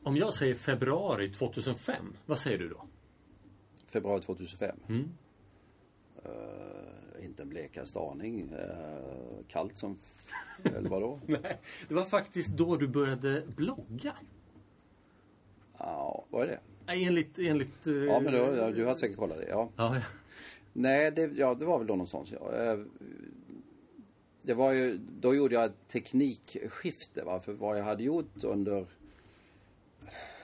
[0.04, 2.86] Om jag säger februari 2005, vad säger du då?
[3.88, 4.76] Februari 2005.
[4.90, 5.10] Mm.
[6.26, 8.52] Eh, inte en blekaste aning.
[8.52, 10.00] Eh, kallt som...
[10.64, 11.20] eller vadå?
[11.26, 14.16] Nej, det var faktiskt då du började blogga.
[15.78, 16.60] Ja, vad är det?
[16.94, 17.40] Enligt...
[17.40, 19.50] enligt eh, Ja, men då, ja, du har säkert kollat det.
[19.50, 19.70] Ja.
[19.76, 20.02] Ja, ja.
[20.74, 22.32] Nej, det, ja, det var väl då någonstans.
[22.32, 22.78] Ja.
[24.42, 27.24] Det var ju, då gjorde jag ett teknikskifte.
[27.24, 27.40] Va?
[27.40, 28.86] För vad jag hade gjort under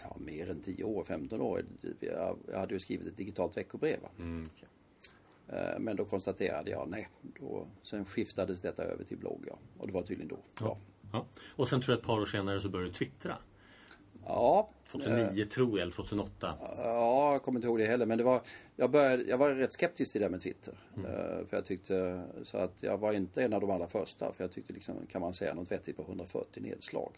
[0.04, 1.66] ja, mer än 10 år, 15 år.
[2.00, 4.02] Jag, jag hade ju skrivit ett digitalt veckobrev.
[4.02, 4.10] Va?
[4.18, 4.50] Mm.
[5.50, 9.46] Eh, Men då konstaterade jag, nej, då, sen skiftades detta över till blogg.
[9.48, 9.58] Ja.
[9.78, 10.38] Och det var tydligen då.
[10.60, 10.78] Ja.
[11.14, 11.26] Ja.
[11.56, 13.38] Och sen tror jag ett par år senare så började du twittra.
[14.28, 16.54] Ja, 2009 tror jag, eller 2008.
[16.78, 18.06] Ja, jag kommer inte ihåg det heller.
[18.06, 18.42] Men det var,
[18.76, 20.74] jag, började, jag var rätt skeptisk till det där med Twitter.
[20.98, 24.34] Eh, För jag tyckte, så att jag var inte en av de allra första.
[24.34, 27.12] För jag tyckte liksom, kan man säga något vettigt på 140 nedslag.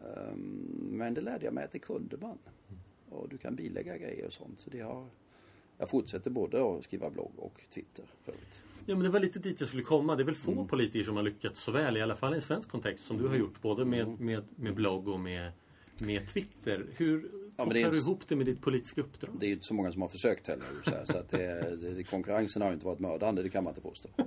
[0.00, 0.34] Eh,
[0.90, 2.38] Men det lärde jag mig att det kunde man.
[3.10, 4.60] Och du kan bilägga grejer och sånt.
[4.60, 5.06] Så det har,
[5.82, 8.62] jag fortsätter både att skriva blogg och Twitter för övrigt.
[8.86, 10.16] Ja men det var lite dit jag skulle komma.
[10.16, 10.66] Det är väl få Mm.
[10.68, 13.28] politiker som har lyckats så väl, i alla fall i en svensk kontext, som du
[13.28, 13.62] har gjort.
[13.62, 14.08] Både Mm.
[14.08, 15.52] med, med, med blogg och med,
[15.98, 16.86] med Twitter.
[16.96, 19.30] Hur Ja, kopplar du ihop det med ditt politiska uppdrag?
[19.40, 20.64] Det är ju inte så många som har försökt heller.
[20.84, 23.80] Så, här, så att det, det, konkurrensen har inte varit mördande, det kan man inte
[23.80, 24.08] påstå.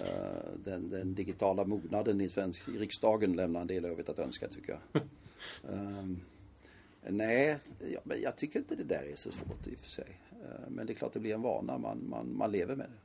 [0.00, 4.48] Eh, Den, den digitala mognaden i svensk i riksdagen lämnar en del övrigt att önska
[4.48, 5.02] tycker jag.
[5.74, 6.20] Ehm,
[7.08, 7.58] nej,
[7.92, 10.20] ja, men jag tycker inte det där är så svårt i och för sig.
[10.44, 13.04] Eh, Men det är klart det blir en vana, man, man, man lever med det.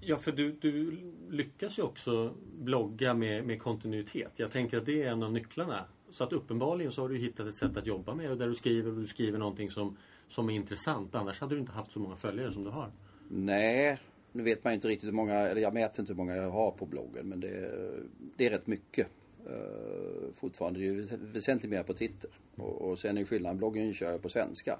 [0.00, 0.98] Ja, för du, du
[1.30, 4.32] lyckas ju också blogga med, med kontinuitet.
[4.36, 5.84] Jag tänker att det är en av nycklarna.
[6.10, 8.54] Så att uppenbarligen så har du hittat ett sätt att jobba med och där du
[8.54, 9.96] skriver och du skriver någonting som,
[10.28, 11.14] som är intressant.
[11.14, 12.90] Annars hade du inte haft så många följare som du har.
[13.28, 13.98] Nej,
[14.32, 16.70] nu vet man inte riktigt hur många, eller jag mäter inte hur många jag har
[16.70, 17.72] på bloggen men det,
[18.36, 19.06] det är rätt mycket.
[19.50, 22.30] Uh, fortfarande, det är ju väsentligt mer på Twitter.
[22.56, 24.78] Och, och sen är skillnaden, bloggen kör jag på svenska.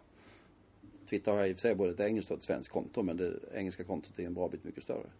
[1.07, 3.17] Twitter har jag i och för sig både ett engelskt och ett svenskt konto men
[3.17, 5.11] det engelska kontot är en bra bit mycket större.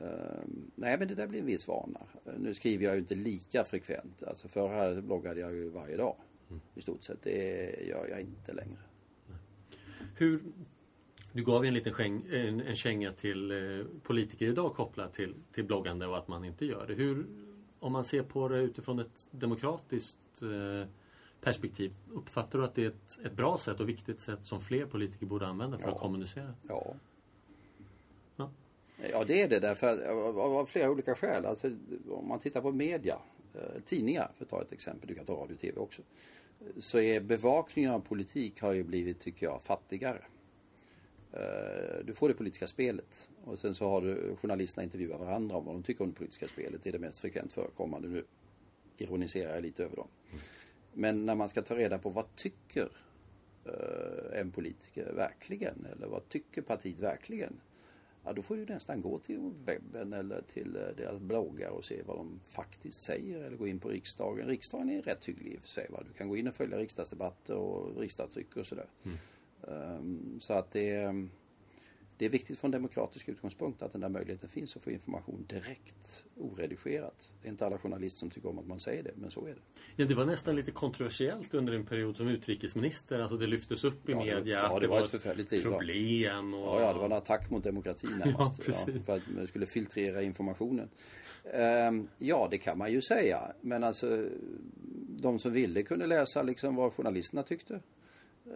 [0.00, 2.00] Eh, nej men det där blir en viss vana.
[2.26, 4.22] Uh, nu skriver jag ju inte lika frekvent.
[4.22, 6.16] Alltså förr här bloggade jag ju varje dag.
[6.74, 7.22] I stort sett.
[7.22, 8.78] Det gör jag inte längre.
[10.16, 10.42] Hur,
[11.32, 15.34] du gav ju en liten skäng, en, en känga till eh, politiker idag kopplat till,
[15.52, 16.94] till bloggande och att man inte gör det.
[16.94, 17.26] Hur,
[17.78, 20.88] om man ser på det utifrån ett demokratiskt eh,
[21.46, 24.86] perspektiv, uppfattar du att det är ett, ett bra sätt och viktigt sätt som fler
[24.86, 25.94] politiker borde använda för Ja.
[25.94, 26.54] att kommunicera?
[26.68, 26.94] Ja.
[28.36, 28.50] Ja.
[29.10, 31.46] Ja, det är det därför av, av flera olika skäl.
[31.46, 31.70] Alltså,
[32.10, 33.18] om man tittar på media,
[33.54, 36.02] eh, tidningar för att ta ett exempel, du kan ta radio och tv också.
[36.76, 40.22] Så är bevakningen av politik har ju blivit, tycker jag, fattigare.
[41.32, 45.64] Eh, Du får det politiska spelet och sen så har du journalisterna intervjuar varandra om
[45.64, 46.80] vad de tycker om det politiska spelet.
[46.82, 48.08] Det är det mest frekvent förekommande.
[48.08, 48.24] Nu
[48.98, 50.08] ironiserar jag lite över dem.
[50.98, 52.88] Men när man ska ta reda på vad tycker
[53.64, 55.86] eh, en politiker verkligen?
[55.92, 57.60] Eller vad tycker partiet verkligen?
[58.24, 62.02] Ja, då får du nästan gå till webben eller till eh, deras bloggar och se
[62.06, 63.42] vad de faktiskt säger.
[63.42, 64.48] Eller gå in på riksdagen.
[64.48, 65.86] Riksdagen är rätt hygglig i och för sig.
[65.90, 66.02] Va?
[66.08, 68.88] Du kan gå in och följa riksdagsdebatter och riksdagstryck och sådär.
[69.68, 71.28] Ehm, så att det är...
[72.18, 76.24] det är viktigt från demokratisk utgångspunkt att den där möjligheten finns att få information direkt,
[76.36, 77.34] oredigerat.
[77.42, 79.50] Det är inte alla journalister som tycker om att man säger det, men så är
[79.54, 79.60] det.
[79.96, 83.18] Ja, det var nästan lite kontroversiellt under en period som utrikesminister.
[83.20, 85.62] Alltså det lyftes upp i Ja, det- media ja, att det var ett förfärligt liv,
[85.64, 85.70] ja.
[85.70, 86.54] problem.
[86.54, 86.60] Och...
[86.60, 88.62] Ja, ja, det var en attack mot demokratin närmast.
[88.62, 89.04] precis.
[89.04, 90.88] för att man skulle filtrera informationen.
[91.52, 93.52] Ehm, ja, det kan man ju säga.
[93.60, 94.26] Men alltså,
[95.18, 97.80] de som ville kunde läsa liksom vad journalisterna tyckte.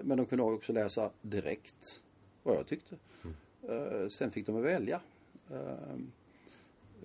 [0.03, 2.03] Men de kunde också läsa direkt
[2.43, 2.95] vad jag tyckte.
[3.25, 3.31] Eh,
[4.09, 5.01] sen fick de välja.
[5.51, 6.13] Ehm,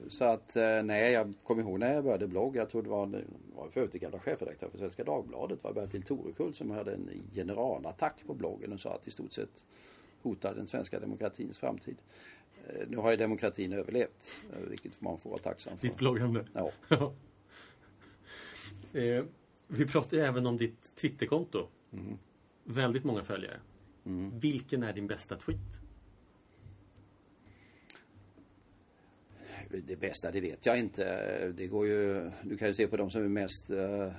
[0.08, 2.62] så att, eh, nej, jag kommer ihåg när jag började blogga.
[2.62, 3.24] Jag tror det var, det
[3.56, 5.63] var för övrigt gamla chefredaktör för Svenska Dagbladet.
[5.63, 9.65] var Bertil Torekull som hade en generalattack på bloggen och sa att i stort sett
[10.22, 11.98] hotar den svenska demokratins framtid.
[12.68, 15.88] Eh, Nu har ju demokratin överlevt, eh, vilket man får vara tacksam för.
[15.88, 16.46] Ditt bloggande.
[16.54, 16.72] Ja.
[19.00, 19.26] eh,
[19.68, 21.68] vi pratade även om ditt Twitterkonto.
[21.94, 22.18] Mm.
[22.63, 23.60] Väldigt många följare.
[24.39, 25.85] Vilken är din bästa tweet?
[29.82, 31.52] Det bästa, det vet jag inte.
[31.58, 34.12] Det går ju, du kan ju se på de som är mest eh,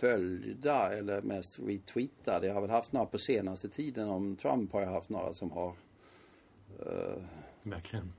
[0.00, 2.46] följda eller mest retweetade.
[2.46, 4.08] Jag har väl haft några på senaste tiden.
[4.08, 5.74] Om Trump har jag haft några som har
[6.86, 7.22] eh,
[7.62, 8.12] Verkligen.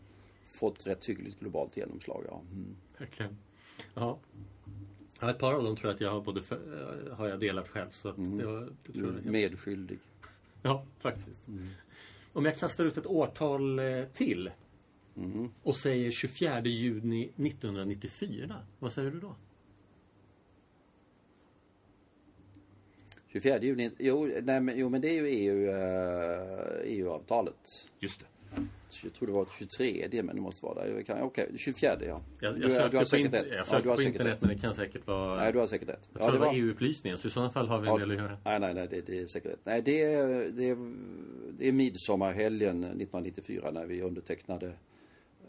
[0.44, 2.24] fått rätt hyggligt globalt genomslag.
[2.28, 2.42] Ja.
[2.52, 2.76] Mm.
[2.98, 3.38] Verkligen.
[3.94, 4.20] Ja.
[5.20, 5.30] ja.
[5.32, 7.90] Ett par av dem tror jag att jag har både för, har jag delat själv.
[7.92, 9.32] Så att det var, det Du tror är jag.
[9.32, 10.00] medskyldig.
[10.64, 11.48] Ja, faktiskt.
[12.34, 14.06] Om jag kastar ut ett årtal eh,
[15.13, 18.56] till och säger 24 juni 1994.
[18.80, 19.36] Vad säger du då?
[23.28, 27.88] 24 juni, jo, nej, men, jo men det är ju EU, eh, EU-avtalet.
[28.00, 28.26] Just det.
[29.04, 31.04] Jag tror det var 23 men det måste vara där.
[31.21, 32.21] Okej, 24 ja.
[32.41, 33.47] Jag, Du- jag du har sökte på, säkert in, rätt.
[33.50, 34.41] jag Ja, sökte på internet rätt.
[34.41, 35.36] men det kan säkert vara...
[35.36, 36.10] Nej, du har säkert rätt.
[36.13, 38.38] jag tror det var EU-upplysningen så i sådana fall har vi en del att göra.
[38.45, 39.60] Nej, nej, nej, det, det är säkert rätt.
[39.63, 40.93] Nej, det är, det är,
[41.58, 44.74] det är midsommarhelgen 1994 när vi undertecknade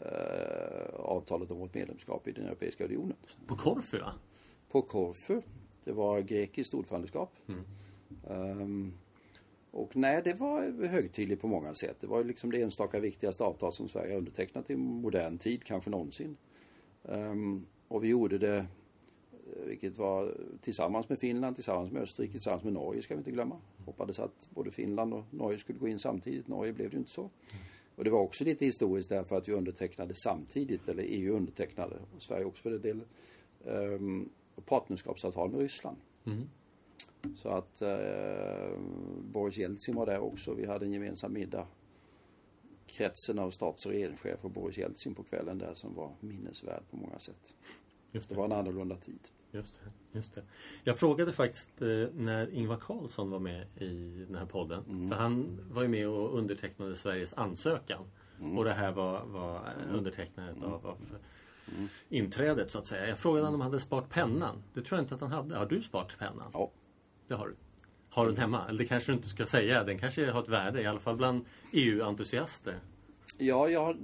[0.01, 3.17] eh, avtalet om vårt medlemskap i den Europeiska unionen.
[3.47, 4.13] På Korfu va?
[4.71, 5.41] På Korfu.
[5.83, 7.37] Det var grekiskt ordförandeskap.
[8.29, 8.93] Ehm,
[9.71, 11.97] och nej, det var högtidligt på många sätt.
[11.99, 15.89] Det var liksom det enstaka viktigaste avtal som Sverige har undertecknat i modern tid, kanske
[15.89, 16.37] någonsin.
[17.09, 22.63] Ehm, och vi gjorde det, eh, vilket var tillsammans med Finland, tillsammans med Österrike, tillsammans
[22.63, 23.57] med Norge ska vi inte glömma.
[23.85, 26.47] Hoppades att både Finland och Norge skulle gå in samtidigt.
[26.47, 27.29] Norge blev det ju inte så.
[27.95, 32.21] Och det var också lite historiskt därför att vi undertecknade samtidigt, eller EU undertecknade, och
[32.21, 33.01] Sverige också för det del,
[33.63, 34.29] um,
[34.65, 35.97] partnerskapsavtal med Ryssland.
[37.35, 38.77] Så att eh,
[39.31, 40.53] Boris Jeltsin var där också.
[40.53, 41.67] Vi hade en gemensam middag.
[42.87, 46.97] Kretsen av stats och regeringschefer och Boris Jeltsin på kvällen där som var minnesvärd på
[46.97, 47.55] många sätt.
[48.11, 48.39] Just Det det.
[48.39, 49.19] var en annorlunda tid.
[49.53, 50.43] Just det, just det.
[50.83, 54.83] Jag frågade faktiskt eh, när Ingvar Carlsson var med i den här podden.
[54.89, 55.07] Mm.
[55.07, 58.05] För han var ju med och undertecknade Sveriges ansökan.
[58.39, 58.57] Mm.
[58.57, 60.97] Och det här var, var eh, undertecknandet av, av
[62.09, 63.07] inträdet så att säga.
[63.07, 64.63] Jag frågade honom om han hade sparat pennan.
[64.73, 65.57] Det tror jag inte att han hade.
[65.57, 66.51] Har du sparat pennan?
[66.53, 66.71] Ja.
[67.27, 67.55] Det har du.
[68.09, 68.67] Har du den hemma?
[68.67, 69.83] Eller det kanske du inte ska säga.
[69.83, 70.81] Den kanske har ett värde.
[70.81, 72.79] I alla fall bland EU-entusiaster.
[73.37, 73.97] Ja, jag,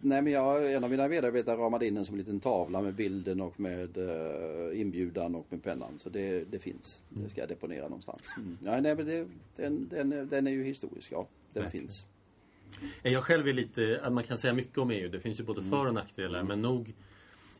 [0.00, 2.94] nej men jag, en av mina medarbetare ramade in den som en liten tavla med
[2.94, 5.98] bilden och med eh, inbjudan och med pennan.
[5.98, 7.02] Så det, det finns.
[7.08, 8.34] Det ska jag deponera någonstans.
[8.36, 8.58] Mm.
[8.64, 11.28] Ja, nej men det, den, den, den är ju historisk, ja.
[11.52, 11.82] Den Verkligen.
[11.86, 12.06] finns.
[13.02, 15.08] Jag själv är lite, man kan säga mycket om EU.
[15.08, 16.42] Det finns ju både för och nackdelar.
[16.42, 16.94] Men nog,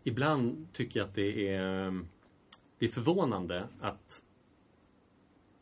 [0.05, 2.01] ibland tycker jag att det är,
[2.79, 4.23] det är förvånande att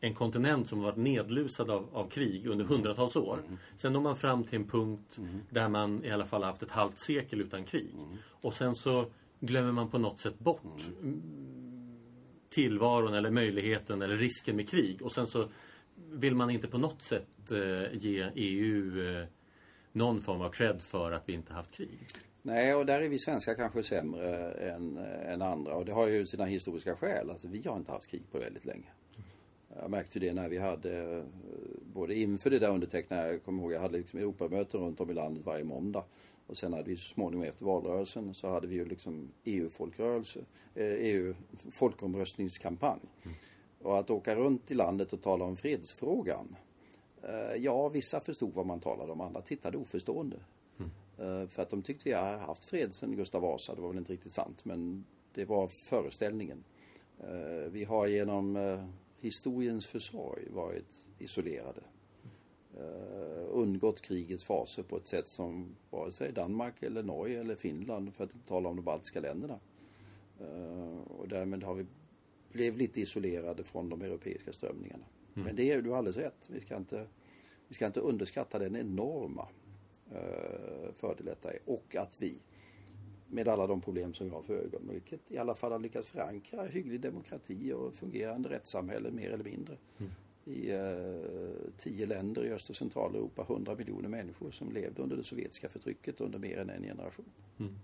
[0.05, 3.39] en kontinent som varit nedlusad av, av krig under hundratals år.
[3.75, 6.71] Sen når man fram till en punkt där man i alla fall har haft ett
[6.71, 7.95] halvt sekel utan krig.
[8.27, 9.05] Och sen så
[9.39, 11.21] glömmer man på något sätt bort mm,
[12.49, 15.01] tillvaron eller möjligheten eller risken med krig.
[15.01, 15.49] Och sen så
[16.11, 19.27] vill man inte på något sätt eh, ge EU eh,
[19.91, 21.99] någon form av cred för att vi inte haft krig.
[22.41, 25.75] Nej, och där är vi svenskar kanske sämre än, än andra.
[25.75, 27.29] Och det har ju sina historiska skäl.
[27.29, 28.87] Alltså vi har inte haft krig på väldigt länge.
[29.81, 31.23] Jag märkte ju det när vi hade, eh,
[31.93, 35.13] både inför det där undertecknandet, jag kommer ihåg jag hade liksom Europamöten runt om i
[35.13, 36.03] landet varje måndag.
[36.47, 40.39] Och sen hade vi så småningom efter valrörelsen så hade vi ju liksom EU-folkrörelse,
[40.75, 42.99] eh, EU-folkomröstningskampanj.
[43.81, 46.55] Och att åka runt i landet och tala om fredsfrågan.
[47.23, 50.37] Eh, ja, vissa förstod vad man talade om, andra tittade oförstående.
[50.77, 50.89] Mm.
[51.47, 54.13] För att de tyckte vi har haft fred sedan Gustav Vasa, det var väl inte
[54.13, 56.63] riktigt sant men det var föreställningen.
[57.71, 58.57] Vi har genom
[59.19, 61.81] historiens försorg varit isolerade.
[62.77, 68.13] Eh, Undgått krigets faser på ett sätt som vare sig Danmark eller Norge eller Finland,
[68.15, 69.59] för att inte tala om de baltiska länderna.
[70.39, 71.85] Eh, Och därmed har vi
[72.51, 75.03] blev lite isolerade från de europeiska strömningarna.
[75.33, 76.49] Men det är du har alldeles rätt.
[76.49, 77.07] Vi ska inte
[77.67, 79.47] Vi ska inte underskatta den enorma
[80.11, 82.39] eh, fördel detta är och att vi
[83.29, 86.65] med alla de problem som vi har för ögonblicket i alla fall har lyckats förankra
[86.65, 89.77] hygglig demokrati och fungerande rättssamhälle mer eller mindre.
[89.97, 90.11] Mm.
[90.45, 95.23] I eh, tio länder i Öst och Centraleuropa, hundra miljoner människor som levde under det
[95.23, 97.25] sovjetiska förtrycket under mer än en generation.
[97.59, 97.75] Mm.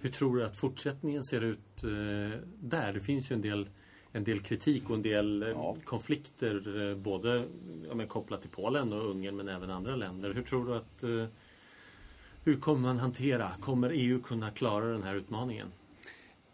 [0.00, 2.92] Hur tror du att fortsättningen ser ut eh, där?
[2.92, 3.68] Det finns ju en del
[4.16, 5.76] en del kritik och en del eh, ja.
[5.84, 7.44] konflikter eh, både
[7.88, 10.34] ja, kopplat till Polen och Ungern men även andra länder.
[10.34, 11.26] Hur tror du att eh,
[12.46, 13.52] hur kommer man hantera?
[13.60, 15.72] Kommer EU kunna klara den här utmaningen?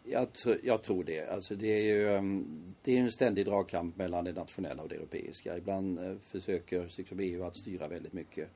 [0.04, 0.28] Jag,
[0.62, 1.26] jag, tror det.
[1.26, 4.94] Alltså det är ju ehm, det är en ständig dragkamp mellan det nationella och det
[4.94, 5.58] europeiska.
[5.58, 8.48] Ibland eh, försöker liksom EU att styra väldigt mycket.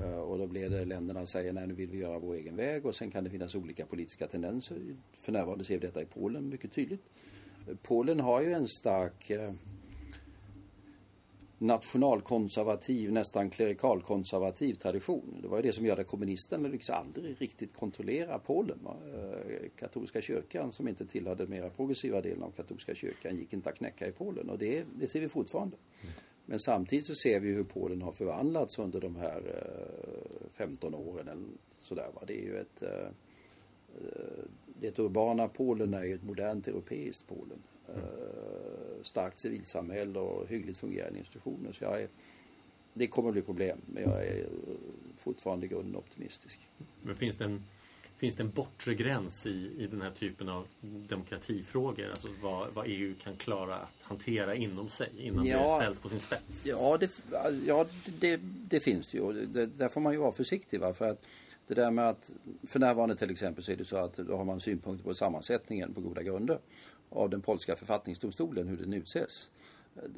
[0.00, 2.86] Eh, och då blir det länderna säger nej nu vill vi göra vår egen väg
[2.86, 4.78] och sen kan det finnas olika politiska tendenser.
[5.12, 7.04] För närvarande ser vi detta i Polen mycket tydligt.
[7.82, 9.52] Polen har ju en stark eh,
[11.58, 15.38] nationalkonservativ, nästan klerikalkonservativ tradition.
[15.42, 18.78] Det var ju det som gör att kommunisterna lyckas aldrig riktigt kontrollera Polen.
[18.86, 23.70] Eh, katolska kyrkan som inte tillhörde den mera progressiva delen av katolska kyrkan gick inte
[23.70, 25.76] att knäcka i Polen och det, det ser vi fortfarande.
[26.46, 31.28] Men samtidigt så ser vi hur Polen har förvandlats under de här eh, 15 åren
[31.28, 31.46] eller
[31.78, 32.22] sådär va.
[32.26, 33.08] Det är ju ett eh,
[34.80, 37.62] det urbana Polen är ju ett modernt europeiskt Polen.
[37.94, 38.28] Mm
[39.02, 41.72] starkt civilsamhälle och hyggligt fungerande institutioner.
[41.72, 42.08] Så jag är,
[42.94, 44.46] det kommer att bli problem, men jag är
[45.16, 46.68] fortfarande i grunden optimistisk.
[47.02, 47.64] Men finns det en,
[48.16, 52.10] finns det en bortre gräns i, i den här typen av demokratifrågor?
[52.10, 56.08] Alltså vad, vad EU kan klara att hantera inom sig innan ja, det ställs på
[56.08, 56.66] sin spets?
[56.66, 57.10] Ja, det,
[57.66, 57.86] ja,
[58.20, 59.32] det, det finns det ju.
[59.32, 60.80] Det, där får man ju vara försiktig.
[60.80, 60.94] Va?
[60.94, 61.24] För att
[61.66, 62.32] det där med att
[62.66, 65.94] för närvarande till exempel så är det så att då har man synpunkter på sammansättningen
[65.94, 66.58] på goda grunder
[67.10, 69.50] av den polska författningsdomstolen hur den utses.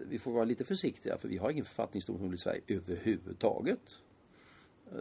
[0.09, 3.98] Vi får vara lite försiktiga för vi har ingen författningsdomstol i Sverige överhuvudtaget.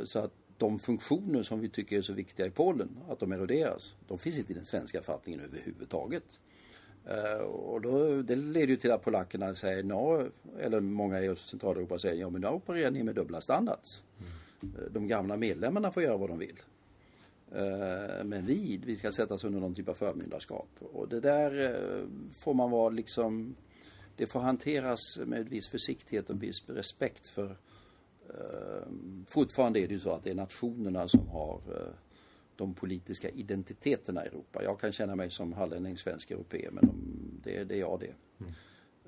[0.05, 3.95] Så att de funktioner som vi tycker är så viktiga i Polen, att de eroderas,
[4.07, 6.39] de finns inte i den svenska författningen överhuvudtaget.
[7.09, 11.49] Uh, och då, det leder ju till att polackerna säger no, eller många i Öst
[11.49, 14.03] Centraleuropa säger ja men nu opererar ni med dubbla standards.
[14.19, 14.75] Mm.
[14.75, 16.59] Uh, de gamla medlemmarna får göra vad de vill.
[17.51, 20.69] Eh, men vi, vi ska sättas under någon typ av förmyndarskap.
[20.79, 22.07] Och det där eh,
[22.43, 23.55] får man vara liksom,
[24.15, 27.57] det får hanteras med viss försiktighet och viss respekt för
[28.29, 28.87] eh,
[29.27, 31.61] fortfarande är det ju så att det är nationerna som har
[32.55, 34.63] de politiska identiteterna i Europa.
[34.63, 36.95] Jag kan känna mig som hallänning, svensk, europé men de,
[37.43, 38.13] det, det är jag det.
[38.39, 38.53] Mm.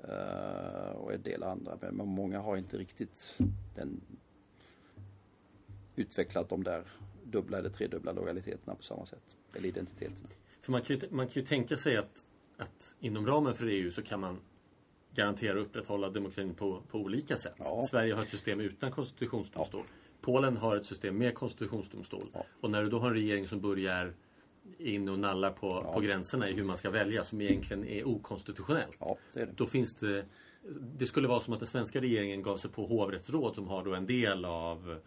[0.08, 1.78] Uh, och en del andra.
[1.80, 3.38] Men många har inte riktigt
[3.74, 4.00] den
[5.96, 6.84] utvecklat de där
[7.24, 9.36] dubbla eller tredubbla lojaliteterna på samma sätt.
[9.54, 10.28] Eller identiteterna.
[10.60, 12.24] För man kan ju, man kan ju tänka sig att,
[12.56, 14.40] att inom ramen för EU så kan man
[15.14, 17.54] garantera och upprätthålla demokratin på, på olika sätt.
[17.58, 17.86] Ja.
[17.90, 19.84] Sverige har ett system utan konstitutionsdomstol.
[19.88, 19.96] Ja.
[20.20, 22.28] Polen har ett system med konstitutionsdomstol.
[22.32, 22.44] Ja.
[22.60, 24.14] Och när du då har en regering som börjar
[24.78, 28.98] in och nallar på, på gränserna i hur man ska välja som egentligen är okonstitutionellt.
[29.32, 29.52] Det är det.
[29.56, 30.24] Då finns det
[30.80, 33.94] det skulle vara som att den svenska regeringen gav sig på hovrättsråd som har då
[33.94, 35.00] en del av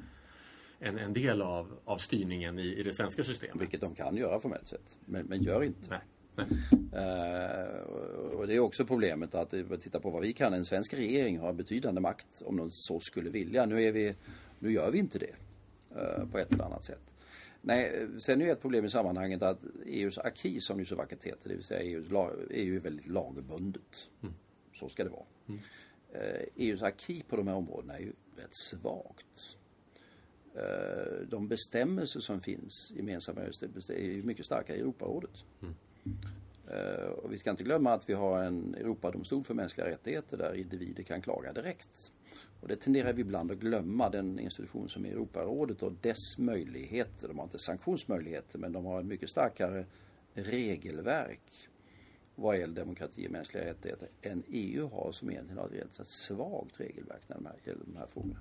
[0.86, 3.62] en, en del av, av styrningen i, i det svenska systemet.
[3.62, 4.98] Vilket de kan göra formellt sett.
[5.06, 5.90] Men, men gör inte.
[5.90, 6.00] Nej.
[6.36, 6.48] Nej.
[6.82, 10.54] Uh, och det är också problemet att titta på vad vi kan.
[10.54, 13.66] En svensk regering har betydande makt om de så skulle vilja.
[13.66, 14.16] Nu, är vi,
[14.60, 15.36] nu gör vi inte det
[15.96, 17.12] uh, på ett eller annat sätt.
[17.62, 21.24] Nej, sen är ju ett problem i sammanhanget att EUs acquis som det så vackert
[21.24, 24.10] heter, det vill säga EUs lag, EU är väldigt lagbundet.
[24.24, 24.36] Mm.
[24.74, 25.26] Så ska det vara.
[25.48, 25.60] Mm.
[26.16, 29.58] Uh, EUs acquis på de här områdena är ju rätt svagt.
[30.56, 35.44] Eh, de bestämmelser som finns gemensamma är ju mycket starka i Europarådet.
[35.62, 35.76] Mm.
[36.72, 40.54] Uh, och vi ska inte glömma att vi har en Europadomstol för mänskliga rättigheter där
[40.54, 42.14] individer kan klaga direkt.
[42.62, 47.28] Och det tenderar vi ibland att glömma, den institution som är Europarådet och dess möjligheter.
[47.28, 49.86] De har inte sanktionsmöjligheter men de har ett mycket starkare
[50.34, 51.70] regelverk
[52.36, 57.22] vad gäller demokrati och mänskliga rättigheter än EU har som egentligen har ett svagt regelverk
[57.28, 58.40] när det gäller de här frågorna.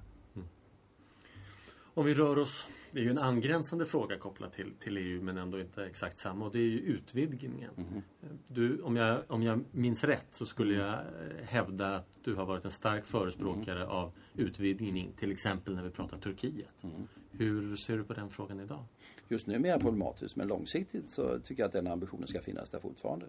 [1.97, 5.39] Om vi rör oss, det är ju en angränsande fråga kopplat till, till EU men
[5.39, 7.71] ändå inte exakt samma och det är ju utvidgningen.
[7.77, 8.03] Mm.
[8.49, 12.47] Du, om, jag, om jag minns rätt så skulle jag eh, hävda att du har
[12.47, 13.89] varit en stark förespråkare mm.
[13.89, 16.85] av utvidgning till exempel när vi pratar Turkiet.
[16.85, 17.09] Mm.
[17.31, 18.85] Hur ser du på den frågan idag?
[19.29, 22.71] Just nu är det problematiskt men långsiktigt så tycker jag att den ambitionen ska finnas
[22.71, 23.27] där fortfarande.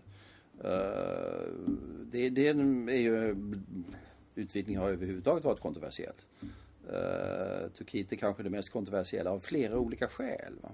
[0.57, 1.51] Uh,
[2.11, 3.35] det, det är ju
[4.35, 6.13] utvidgningen har överhuvudtaget varit kontroversiell.
[6.89, 10.53] Uh, Turkiet är kanske det mest kontroversiella av flera olika skäl.
[10.61, 10.71] Va?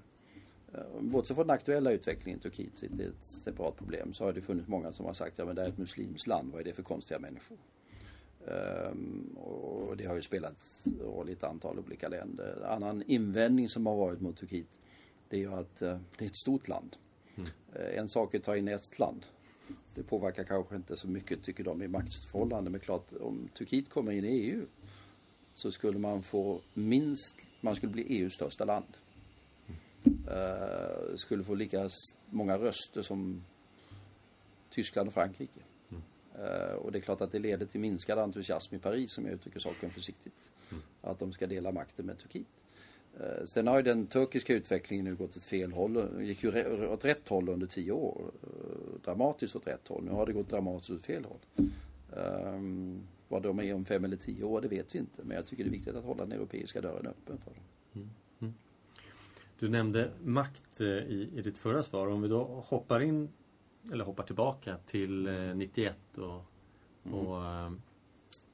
[0.76, 4.34] Uh, bortsett från den aktuella utvecklingen i Turkiet, det är ett separat problem, så har
[4.34, 6.66] det funnits många som har sagt ja men det är ett muslimskt land, vad är
[6.66, 7.58] det för konstiga människor?
[8.48, 12.58] Ehm, och det har ju spelat roll i ett antal olika länder.
[12.58, 14.68] En annan invändning som har varit mot Turkiet
[15.30, 16.96] det är ju att eh, det är ett stort land.
[17.36, 17.50] Mm.
[17.96, 19.26] En sak är att ta in Estland.
[19.96, 24.12] Det påverkar kanske inte så mycket tycker de i maktförhållande men klart om Turkiet kommer
[24.12, 24.66] in i EU
[25.54, 28.98] så skulle man få minst, man skulle bli EUs största land.
[30.08, 31.90] Uh, skulle få lika
[32.30, 33.44] många röster som
[34.70, 35.60] Tyskland och Frankrike.
[35.90, 36.02] Mm.
[36.40, 39.34] Uh, och det är klart att det leder till minskad entusiasm i Paris om jag
[39.34, 40.52] uttrycker saken försiktigt.
[40.70, 40.84] Mm.
[41.02, 42.48] Att de ska dela makten med Turkiet.
[43.20, 46.24] Uh, sen har ju den turkiska utvecklingen nu gått åt fel håll.
[46.26, 48.32] gick ju åt rätt håll under tio år.
[49.04, 50.04] dramatiskt åt rätt håll.
[50.04, 51.70] Nu har det gått dramatiskt åt fel håll.
[52.12, 55.24] Um, vad de är om fem eller tio år, det vet vi inte.
[55.24, 57.64] Men jag tycker det är viktigt att hålla den europeiska dörren öppen för dem.
[57.94, 58.10] Mm.
[58.40, 58.54] Mm.
[59.60, 62.08] Du nämnde makt eh, i, i ditt förra svar.
[62.08, 63.30] Om vi då hoppar in,
[63.92, 65.24] eller hoppar tillbaka till
[65.56, 66.46] 91 eh, och,
[67.04, 67.20] mm.
[67.20, 67.46] och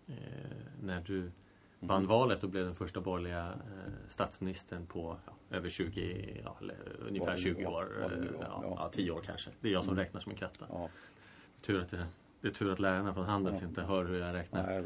[0.08, 0.16] eh,
[0.82, 1.32] när du
[1.80, 2.10] vann mm.
[2.10, 6.58] valet och blev den första borgerliga eh, statsministern på ja, över 20, ja,
[7.08, 8.10] ungefär 20 år.
[8.40, 9.50] Ja, ja, 10 år kanske.
[9.62, 10.04] Det är jag som mm.
[10.04, 10.90] räknar som en kratta.
[11.62, 12.06] Tur att det
[12.42, 14.84] det är tur att lärarna från Handels inte hör hur jag räknar.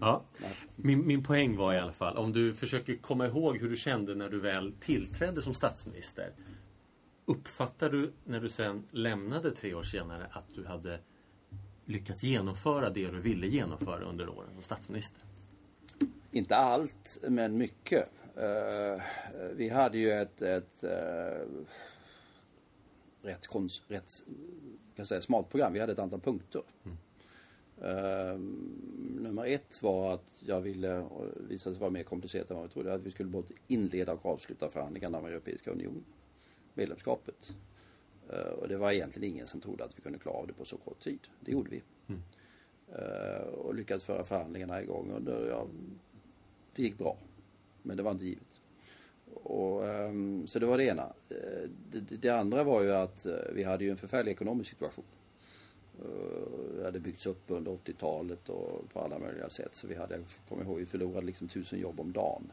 [0.00, 0.22] Ja.
[0.76, 4.14] Min, min poäng var i alla fall, om du försöker komma ihåg hur du kände
[4.14, 6.32] när du väl tillträdde som statsminister.
[7.26, 10.98] Uppfattar du när du sen lämnade tre år senare att du hade
[11.84, 15.22] lyckats genomföra det du ville genomföra under åren som statsminister?
[16.30, 18.10] Inte allt, men mycket.
[18.36, 19.02] Uh,
[19.54, 21.64] vi hade ju ett, ett uh,
[23.24, 23.48] rätt,
[23.88, 24.22] rätt
[24.96, 25.72] kan säga, smalt program.
[25.72, 26.62] Vi hade ett antal punkter.
[26.84, 26.96] Mm.
[27.82, 28.38] Uh,
[29.22, 32.72] nummer ett var att jag ville, och visade sig vara mer komplicerat än vad jag
[32.72, 36.04] trodde, att vi skulle både inleda och avsluta förhandlingarna med Europeiska unionen.
[36.74, 37.56] Medlemskapet.
[38.32, 40.64] Uh, och det var egentligen ingen som trodde att vi kunde klara av det på
[40.64, 41.20] så kort tid.
[41.40, 41.82] Det gjorde vi.
[42.06, 42.22] Mm.
[42.92, 45.66] Uh, och lyckades föra förhandlingarna igång under, ja,
[46.74, 47.16] det gick bra.
[47.82, 48.60] Men det var inte givet.
[49.42, 51.12] Och, ehm, så det var det ena.
[51.28, 55.04] Eh, det, det, andra var ju att eh, vi hade ju en förfärlig ekonomisk situation.
[55.98, 59.74] Eh, det hade byggts upp under 80-talet och på alla möjliga sätt.
[59.74, 62.52] Så vi hade, kom ihåg, vi förlorade liksom tusen jobb om dagen.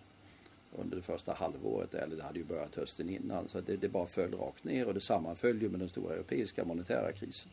[0.76, 3.48] Under det första halvåret, eller det hade ju börjat hösten innan.
[3.48, 6.66] Så det, det bara föll rakt ner och det sammanföll ju med den stora europeiska
[6.66, 7.52] monetära krisen.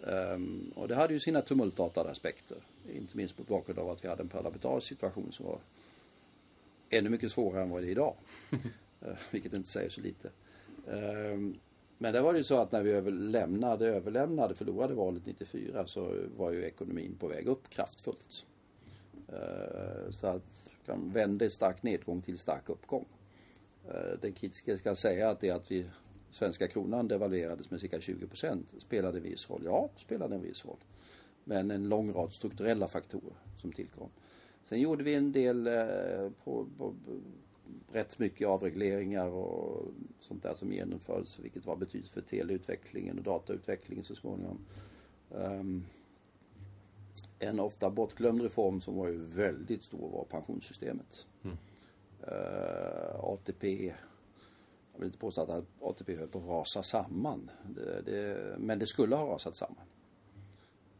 [0.00, 2.56] Um, och det hade ju sina tumultartade aspekter.
[2.94, 5.58] Inte minst mot bakgrund av att vi hade en parlamentarisk situation som var
[6.90, 8.14] ännu mycket svårare än vad det är idag.
[9.00, 10.30] Eh, vilket inte säger så lite.
[10.90, 11.54] Ehm,
[11.98, 16.52] men det var ju så att när vi lämnade, överlämnade, förlorade valet 94 så var
[16.52, 18.46] ju ekonomin på väg upp kraftfullt.
[19.28, 23.04] Eh, så att kan vända stark nedgång till stark uppgång.
[23.88, 25.86] Eh, den kritiska ska säga att det att vi
[26.30, 29.62] svenska kronan devalverades med cirka 20 procent spelade en viss roll.
[29.64, 30.78] Ja, spelade en viss roll.
[31.44, 34.10] Men en lång rad strukturella faktorer som tillkom.
[34.68, 36.94] Sen gjorde vi en del eh, på, på,
[37.92, 39.88] rätt mycket avregleringar och
[40.20, 44.58] sånt där som genomfördes, vilket var betydelse för teleutvecklingen och datautvecklingen så småningom.
[45.30, 45.86] Um,
[47.38, 51.26] en ofta bortglömd reform som var ju väldigt stor var pensionssystemet.
[51.42, 51.56] Mm.
[52.20, 53.92] Uh, ATP,
[54.92, 57.50] jag vill inte påstå att ATP höll på att rasa samman.
[57.68, 59.84] Det, det, men det skulle ha rasat samman.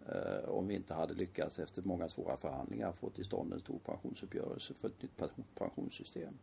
[0.08, 3.78] Eh, om vi inte hade lyckats efter många svåra förhandlingar få till stånd en stor
[3.78, 5.18] pensionsuppgörelse för ett nytt
[5.54, 6.34] pensionssystem.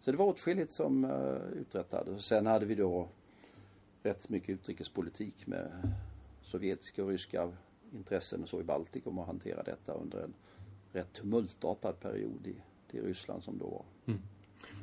[0.00, 2.24] Så det var åtskilligt som eh, uträttades.
[2.24, 3.08] Sen hade vi då
[4.02, 5.92] rätt mycket utrikespolitik med
[6.42, 7.52] sovjetiska och ryska
[7.92, 10.34] intressen och så i Baltikum och hantera detta under en
[10.92, 12.54] rätt tumultartad period i,
[12.96, 13.84] i Ryssland som då var.
[14.06, 14.20] Mm.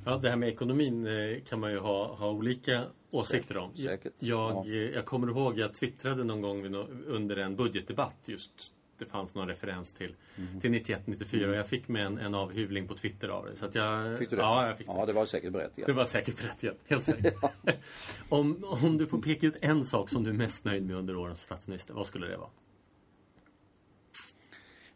[0.05, 3.75] Ja, det här med ekonomin eh, kan man ju ha, ha olika åsikter om.
[3.75, 4.13] Säkert.
[4.19, 4.65] Jag, ja.
[4.65, 6.75] Eh, jag kommer ihåg, jag twittrade någon gång
[7.07, 8.71] under en budgetdebatt just
[9.05, 10.59] det fanns någon referens till, mm.
[10.59, 11.49] till 91-94 mm.
[11.49, 13.55] och jag fick med en, en avhyvling på Twitter av det.
[13.55, 14.41] Så jag, fick du det?
[14.41, 14.93] Ja, jag fick det.
[14.93, 15.87] Ja, det var säkert berättigat.
[15.87, 17.35] Det var säkert berättigat, helt säkert.
[18.29, 21.15] om, om du får peka ut en sak som du är mest nöjd med under
[21.15, 22.49] åren som statsminister, vad skulle det vara?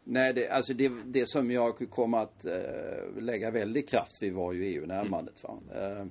[0.08, 4.52] Nej, det, alltså det, det som jag kom att uh, lägga väldigt kraft vid var
[4.52, 5.44] ju EU-närmandet.
[5.74, 6.10] Mm.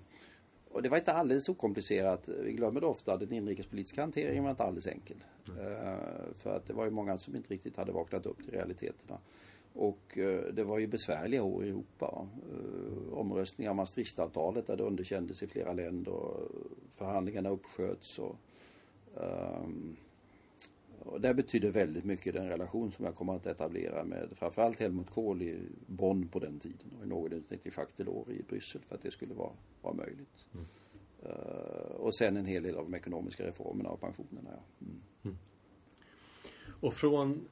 [0.71, 2.29] Och det var inte alldeles okomplicerat.
[2.43, 3.17] Vi glömmer det ofta.
[3.17, 5.17] Den inrikespolitiska hanteringen var inte alldeles enkel.
[5.49, 5.67] Mm.
[5.67, 5.97] Uh,
[6.37, 9.19] för att det var ju många som inte riktigt hade vaknat upp till realiteterna.
[9.73, 10.17] Och
[10.53, 12.27] det var ju besvärliga år i Europa.
[13.11, 16.13] omröstningar om Maastrichtavtalet där det underkändes i flera länder.
[16.95, 18.19] Förhandlingarna uppsköts.
[18.19, 18.35] Och,
[19.13, 19.97] um,
[21.05, 25.09] och det betyder väldigt mycket den relation som jag kommer att etablera med framförallt Helmut
[25.09, 28.95] Kohl i Bonn på den tiden och i någon utsträckning Jacques Delors i Bryssel för
[28.95, 30.47] att det skulle vara, vara möjligt.
[30.53, 30.65] Mm.
[31.25, 34.49] Uh, och sen en hel del av de ekonomiska reformerna och pensionerna.
[34.51, 34.85] Ja.
[34.85, 35.01] Mm.
[35.23, 35.37] Mm.
[36.79, 37.47] Och från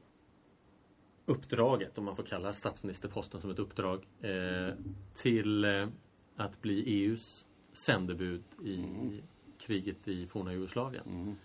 [1.26, 4.74] uppdraget, om man får kalla statsministerposten som ett uppdrag, eh,
[5.14, 5.88] till eh,
[6.36, 9.22] att bli EUs sändebud i mm.
[9.58, 11.04] kriget i forna Jugoslavien.
[11.06, 11.36] Mm.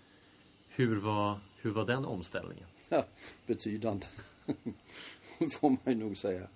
[0.67, 2.65] Hur, var, hur var den omställningen?
[2.89, 3.05] Ja,
[3.45, 4.05] betydande.
[5.51, 6.47] får man ju nog säga.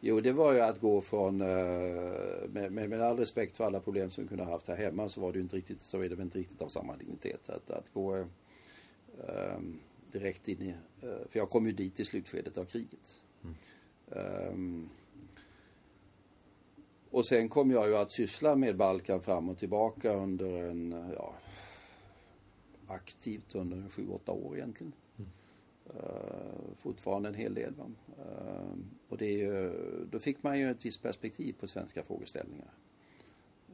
[0.00, 1.46] Jo, det var ju att gå från, eh,
[2.48, 5.08] med, med, med all respekt för alla problem som vi kunde ha haft här hemma
[5.08, 7.50] så var det ju inte riktigt, så är det inte riktigt av samma dignitet.
[7.50, 9.78] Att, att gå um,
[10.12, 10.74] direkt in i,
[11.06, 13.22] uh, för jag kom ju dit i slutskedet av kriget.
[13.44, 13.56] Mm.
[14.52, 14.88] Um,
[17.10, 21.34] och sen kom jag ju att syssla med Balkan fram och tillbaka under en, ja,
[22.86, 24.92] aktivt under sju, åtta år egentligen.
[25.94, 27.74] Uh, fortfarande en hel del.
[27.78, 28.74] Uh,
[29.08, 29.72] och det är ju,
[30.10, 32.70] då fick man ju ett visst perspektiv på svenska frågeställningar.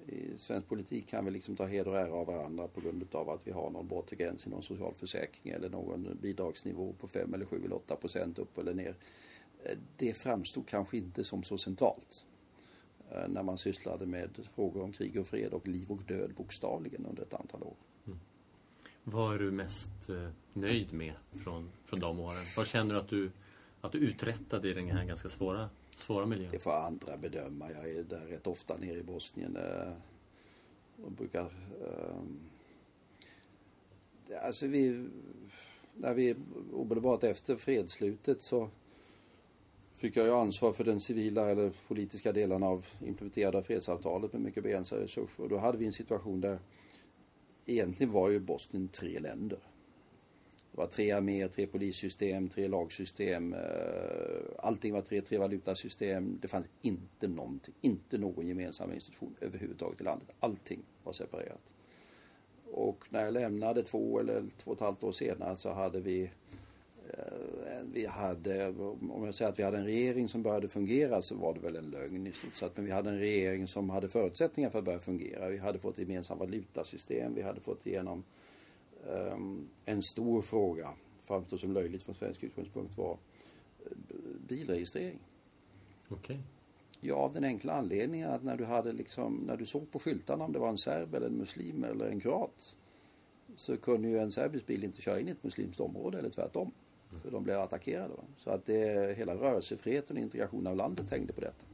[0.06, 3.30] I svensk politik kan vi liksom ta heder och ära av varandra på grund av
[3.30, 7.46] att vi har någon bortre gräns i någon socialförsäkring eller någon bidragsnivå på 5 eller
[7.46, 8.96] 7 eller 8 procent upp eller ner.
[9.66, 12.26] Uh, det framstod kanske inte som så centralt
[13.28, 17.22] när man sysslade med frågor om krig och fred och liv och död bokstavligen under
[17.22, 17.76] ett antal år.
[19.04, 22.44] Vad är du mest eh, nöjd med från, från de åren?
[22.56, 23.30] Vad känner du att du,
[23.80, 26.50] att du uträttade i den här ganska svåra, svåra miljön?
[26.52, 27.70] Det får andra bedöma.
[27.70, 29.56] Jag är där rätt ofta nere i Bosnien.
[29.56, 29.92] Eh,
[31.04, 31.52] och brukar...
[31.80, 32.40] Um,
[34.42, 35.08] alltså vi...
[35.94, 36.36] När vi
[36.72, 38.70] omedelbart efter fredsslutet så
[39.96, 44.62] fick jag ju ansvar för den civila eller politiska delen av implementerade fredsavtalet med mycket
[44.62, 45.42] begränsade resurser.
[45.42, 46.58] Och då hade vi en situation där
[47.66, 49.58] egentligen var ju Bosnien tre länder.
[50.72, 53.54] Det var tre arméer, tre polissystem, tre lagsystem.
[53.54, 53.60] Eh,
[54.58, 56.38] allting var tre, tre valutasystem.
[56.42, 60.28] Det fanns inte någonting, inte någon gemensam institution överhuvudtaget i landet.
[60.40, 61.60] Allting var separerat.
[62.72, 66.30] Och när jag lämnade två eller två och ett halvt år senare så hade vi
[67.92, 71.54] vi hade, om jag säger att vi hade en regering som började fungera så var
[71.54, 72.76] det väl en lögn i stort sett.
[72.76, 75.48] Men vi hade en regering som hade förutsättningar för att börja fungera.
[75.48, 77.34] Vi hade fått gemensamt valutasystem.
[77.34, 78.24] Vi hade fått igenom
[79.06, 80.90] um, en stor fråga,
[81.24, 83.18] framstår som löjligt från svensk utgångspunkt, var
[83.84, 83.96] eh,
[84.48, 85.18] bilregistrering.
[86.08, 86.18] Okej.
[86.18, 86.38] Okay.
[87.00, 90.44] Ja, av den enkla anledningen att när du hade liksom, när du såg på skyltarna
[90.44, 92.76] om det var en serb eller en muslim eller en kroat
[93.54, 96.72] så kunde ju en serbisk bil inte köra in i ett muslimskt område eller tvärtom.
[97.22, 98.08] För de blev attackerade.
[98.08, 98.22] Va?
[98.38, 101.64] Så att det, hela rörelsefriheten och integrationen av landet hängde på detta.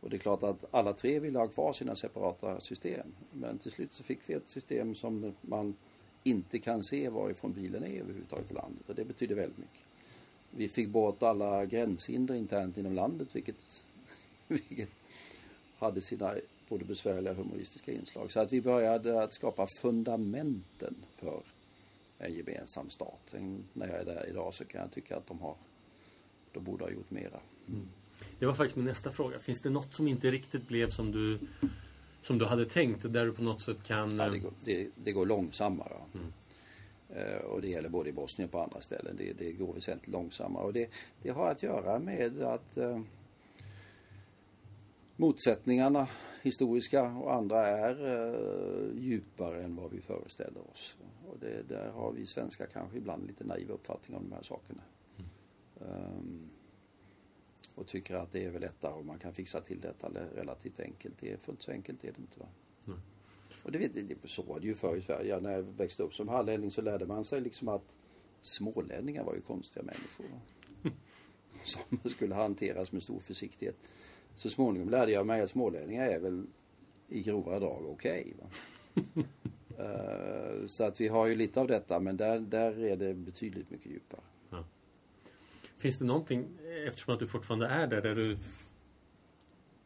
[0.00, 3.06] Och det är klart att alla tre ville ha kvar sina separata system.
[3.32, 5.74] Men till slut så fick vi ett system som man
[6.22, 8.88] inte kan se varifrån bilen är överhuvudtaget i landet.
[8.88, 9.82] Och det betyder väldigt mycket.
[10.50, 13.84] Vi fick bort alla gränshinder internt inom landet vilket,
[14.48, 14.88] vilket
[15.78, 16.34] hade sina
[16.68, 18.30] både besvärliga och humoristiska inslag.
[18.30, 21.42] Så att vi började att skapa fundamenten för
[22.26, 23.20] en gemensam stat.
[23.26, 25.56] Sen när jag är där idag så kan jag tycka att de har,
[26.52, 27.40] de borde ha gjort mera.
[27.68, 27.88] Mm.
[28.38, 29.38] Det var faktiskt min nästa fråga.
[29.38, 31.38] Finns det något som inte riktigt blev som du,
[32.22, 33.12] som du hade tänkt?
[33.12, 34.18] Där du på något sätt kan...
[34.18, 35.96] Ja, det, går, det, det går långsammare.
[36.14, 36.32] Mm.
[37.16, 39.16] Uh, och det gäller både i Bosnien och på andra ställen.
[39.16, 40.64] Det, det går väsentligt långsammare.
[40.64, 40.88] Och det,
[41.22, 43.00] det har att göra med att uh,
[45.16, 46.08] motsättningarna,
[46.42, 50.96] historiska och andra, är uh, djupare än vad vi föreställer oss.
[51.28, 54.82] Och det, där har vi svenskar kanske ibland lite naiva uppfattningar om de här sakerna.
[55.16, 56.02] Mm.
[56.18, 56.50] Um,
[57.74, 61.14] och tycker att det är väl lättare och man kan fixa till detta relativt enkelt.
[61.20, 62.46] Det är fullt så enkelt är det inte va.
[62.86, 62.98] Mm.
[63.62, 65.40] Och det, vet, det, så var det ju förr i Sverige.
[65.40, 67.96] När jag växte upp som hallänning så lärde man sig liksom att
[68.40, 70.26] smålänningar var ju konstiga människor.
[71.64, 73.76] Som skulle hanteras med stor försiktighet.
[74.34, 76.46] Så småningom lärde jag mig att smålänningar är väl
[77.08, 78.34] i grova drag okej.
[78.36, 79.24] Okay,
[79.78, 83.70] Uh, så att vi har ju lite av detta men där, där är det betydligt
[83.70, 84.20] mycket djupare.
[84.50, 84.64] Ja.
[85.76, 86.48] Finns det någonting,
[86.86, 88.38] eftersom att du fortfarande är där, där du,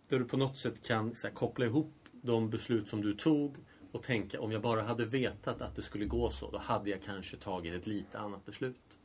[0.08, 3.56] där du på något sätt kan här, koppla ihop de beslut som du tog
[3.92, 7.02] och tänka om jag bara hade vetat att det skulle gå så, då hade jag
[7.02, 8.98] kanske tagit ett lite annat beslut?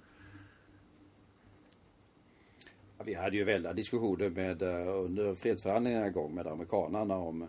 [2.93, 7.48] Ja, vi hade ju väldiga diskussioner med, eh, under fredsförhandlingarna igång med amerikanerna om eh,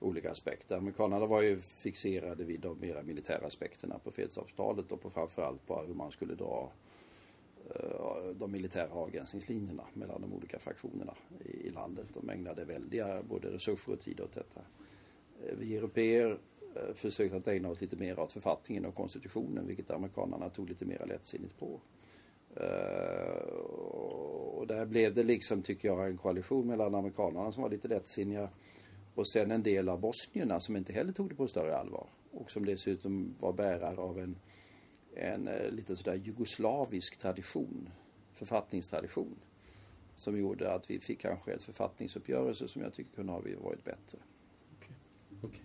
[0.00, 0.76] olika aspekter.
[0.76, 5.82] Amerikanerna var ju fixerade vid de mera militära aspekterna på fredsavtalet och på framförallt på
[5.86, 6.72] hur man skulle dra
[7.74, 12.06] eh, de militära avgränsningslinjerna mellan de olika fraktionerna i, landet.
[12.14, 14.60] De ägnade väldiga både resurser och tid åt detta.
[15.58, 16.38] Vi europeer
[16.94, 21.06] försökte att ägna oss lite mer åt författningen och konstitutionen vilket amerikanerna tog lite mer
[21.06, 21.80] lättsinnigt på.
[22.60, 23.48] Eh,
[24.58, 28.50] och där blev det liksom, tycker jag, en koalition mellan amerikanerna som var lite lättsinniga
[29.14, 32.06] och sen en del av bosnierna som inte heller tog det på större allvar.
[32.30, 34.36] Och som dessutom var bärare av en,
[35.14, 37.90] en eh, lite sådär jugoslavisk tradition,
[38.34, 39.36] författningstradition.
[40.16, 44.18] som gjorde att vi fick kanske ett författningsuppgörelse som jag tycker kunde ha varit bättre.
[44.76, 44.96] Okay.
[45.42, 45.64] Okay.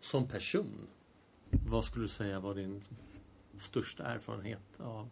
[0.00, 0.86] Som person,
[1.50, 2.82] vad skulle du säga var din
[3.56, 5.08] största erfarenhet av,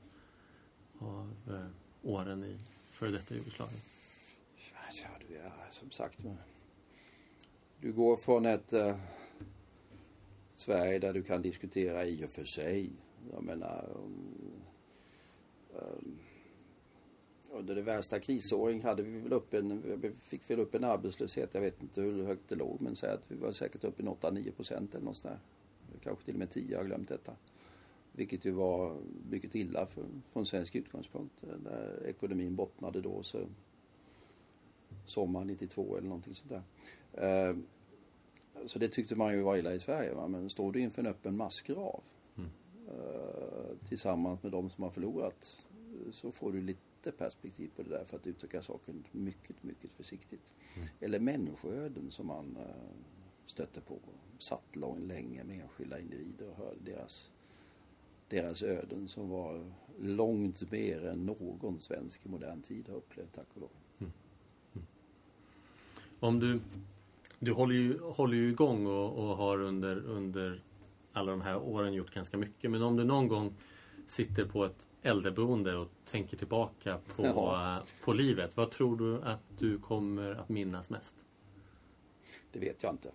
[0.99, 1.67] av eh,
[2.11, 2.59] åren i
[2.93, 3.81] före detta Jugoslavien?
[5.03, 6.25] Ja, du är som sagt
[7.85, 8.97] du går från ett eh,
[10.55, 12.91] Sverige där du kan diskutera i och för sig.
[13.33, 14.37] Jag menar um,
[15.73, 16.19] um,
[17.53, 21.51] under det värsta krisåren hade vi väl upp en, vi fick väl upp en arbetslöshet,
[21.53, 24.07] jag vet inte hur högt det låg, men säg att vi var säkert uppe i
[24.07, 25.41] 8-9 procent eller något sånt där.
[26.03, 27.33] Kanske till och med 10, jag har glömt detta.
[28.17, 28.97] Vilket ju var
[29.31, 31.35] mycket illa för, från svensk utgångspunkt.
[31.65, 33.47] Där ekonomin bottnade då så
[35.07, 36.63] sommar 92 eller någonting sånt där.
[37.13, 37.57] Eh,
[38.67, 40.15] så det tyckte man ju var illa i Sverige.
[40.15, 40.29] Va?
[40.29, 42.03] Men står du inför en öppen massgrav
[42.37, 42.51] mm.
[42.89, 45.69] eh, tillsammans med de som har förlorat
[46.11, 50.55] så får du lite perspektiv på det där för att uttrycka saken mycket, mycket försiktigt.
[50.77, 50.89] Mm.
[51.01, 53.07] Eller människoöden som man eh,
[53.47, 53.99] stötte på.
[54.39, 57.31] Satt lång, länge med enskilda individer och hörde deras,
[58.35, 63.47] deras öden som var långt mer än någon svensk i modern tid har upplevt, tack
[63.55, 63.71] och lov.
[63.99, 64.13] Mm.
[64.75, 64.87] Mm.
[66.21, 66.61] Om du
[67.45, 70.63] du håller ju, håller ju igång och, och har under, under
[71.13, 72.71] alla de här åren gjort ganska mycket.
[72.71, 73.55] Men om du någon gång
[74.07, 77.83] sitter på ett äldreboende och tänker tillbaka på, ja.
[78.05, 78.57] på livet.
[78.57, 81.15] Vad tror du att du kommer att minnas mest?
[82.53, 83.11] Det vet jag inte.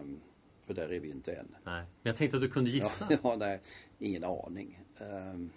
[0.00, 0.20] Um,
[0.64, 1.56] för där är vi inte än.
[1.64, 1.84] Nej.
[2.02, 3.06] Men jag tänkte att du kunde gissa.
[3.10, 3.60] Ja, ja nej.
[3.98, 4.80] Ingen aning.
[4.98, 5.50] Um,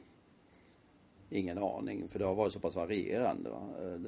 [1.29, 2.07] ingen aning.
[2.07, 3.49] För det har varit så pass varierande.
[3.49, 3.69] Va?
[3.81, 3.99] Uh,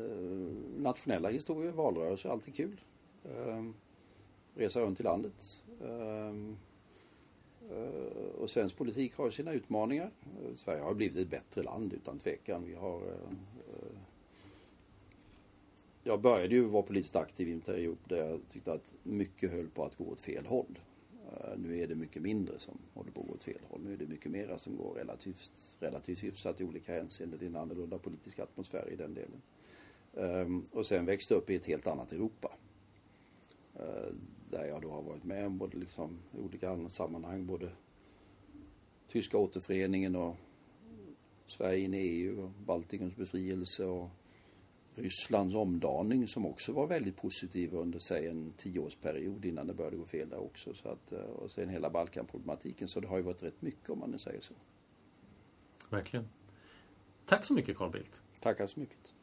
[0.77, 2.81] nationella historier, valrörelser, alltid kul.
[3.23, 3.73] Um,
[4.55, 5.63] resa runt i landet.
[5.79, 6.57] Um,
[7.71, 10.11] uh, och svensk politik har sina utmaningar.
[10.45, 12.65] Uh, Sverige har blivit ett bättre land utan tvekan.
[12.65, 13.01] Vi har
[16.03, 19.67] jag började ju vara politiskt aktiv i en period där jag tyckte att mycket höll
[19.67, 20.79] på att gå åt fel håll.
[21.31, 23.81] Eh, nu är det mycket mindre som håller på att gå åt fel håll.
[23.81, 27.39] Nu är det mycket mera som går relativt, relativt hyfsat i olika hänseenden.
[27.39, 29.41] Det är en annorlunda politisk atmosfär i den delen.
[30.13, 32.51] Um, och sen växte upp i ett helt annat Europa.
[33.75, 34.13] Eh,
[34.49, 37.69] där jag då har varit med om både liksom i olika sammanhang, både
[39.07, 40.35] tyska återföreningen och
[41.47, 44.09] Sverige in i EU och Baltikums befrielse och
[44.99, 50.05] Rysslands omdaning som också var väldigt positiv under, säg en tioårsperiod innan det började gå
[50.05, 50.73] fel där också.
[50.73, 52.87] Så att, eh, och sen hela Balkanproblematiken.
[52.87, 54.53] Så det har ju varit rätt mycket om man nu säger så.
[55.89, 56.29] Verkligen.
[57.25, 58.21] Tack så mycket Carl Bildt.
[58.39, 59.13] Tackar så mycket.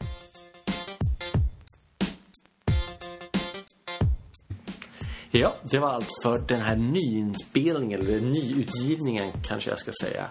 [5.31, 10.31] Ja, det var allt för den här nyinspelningen, eller nyutgivningen kanske jag ska säga,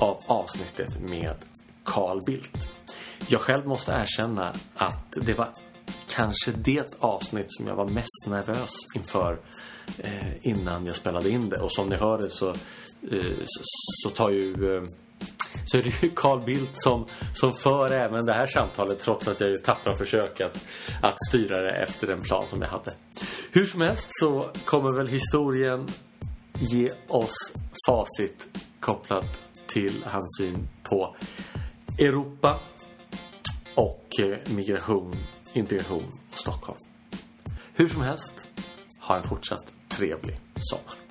[0.00, 1.34] av avsnittet med
[1.84, 2.68] Carl Bildt.
[3.28, 5.48] Jag själv måste erkänna att det var
[6.08, 9.40] kanske det avsnitt som jag var mest nervös inför
[9.98, 11.60] eh, innan jag spelade in det.
[11.60, 13.62] Och som ni hörde så, eh, så,
[14.02, 14.76] så, tar ju...
[14.76, 14.82] Eh,
[15.64, 19.40] så är det ju Carl Bildt som, som för även det här samtalet trots att
[19.40, 20.66] jag ju tappar försök att,
[21.02, 22.94] att styra det efter den plan som jag hade.
[23.52, 25.88] Hur som helst så kommer väl historien
[26.58, 27.52] ge oss
[27.88, 28.48] facit
[28.80, 31.16] kopplat till hans syn på
[31.98, 32.58] Europa
[33.76, 35.16] och eh, migration,
[35.54, 36.02] integration
[36.32, 36.78] och Stockholm.
[37.74, 38.48] Hur som helst,
[39.00, 41.05] ha en fortsatt trevlig sommar.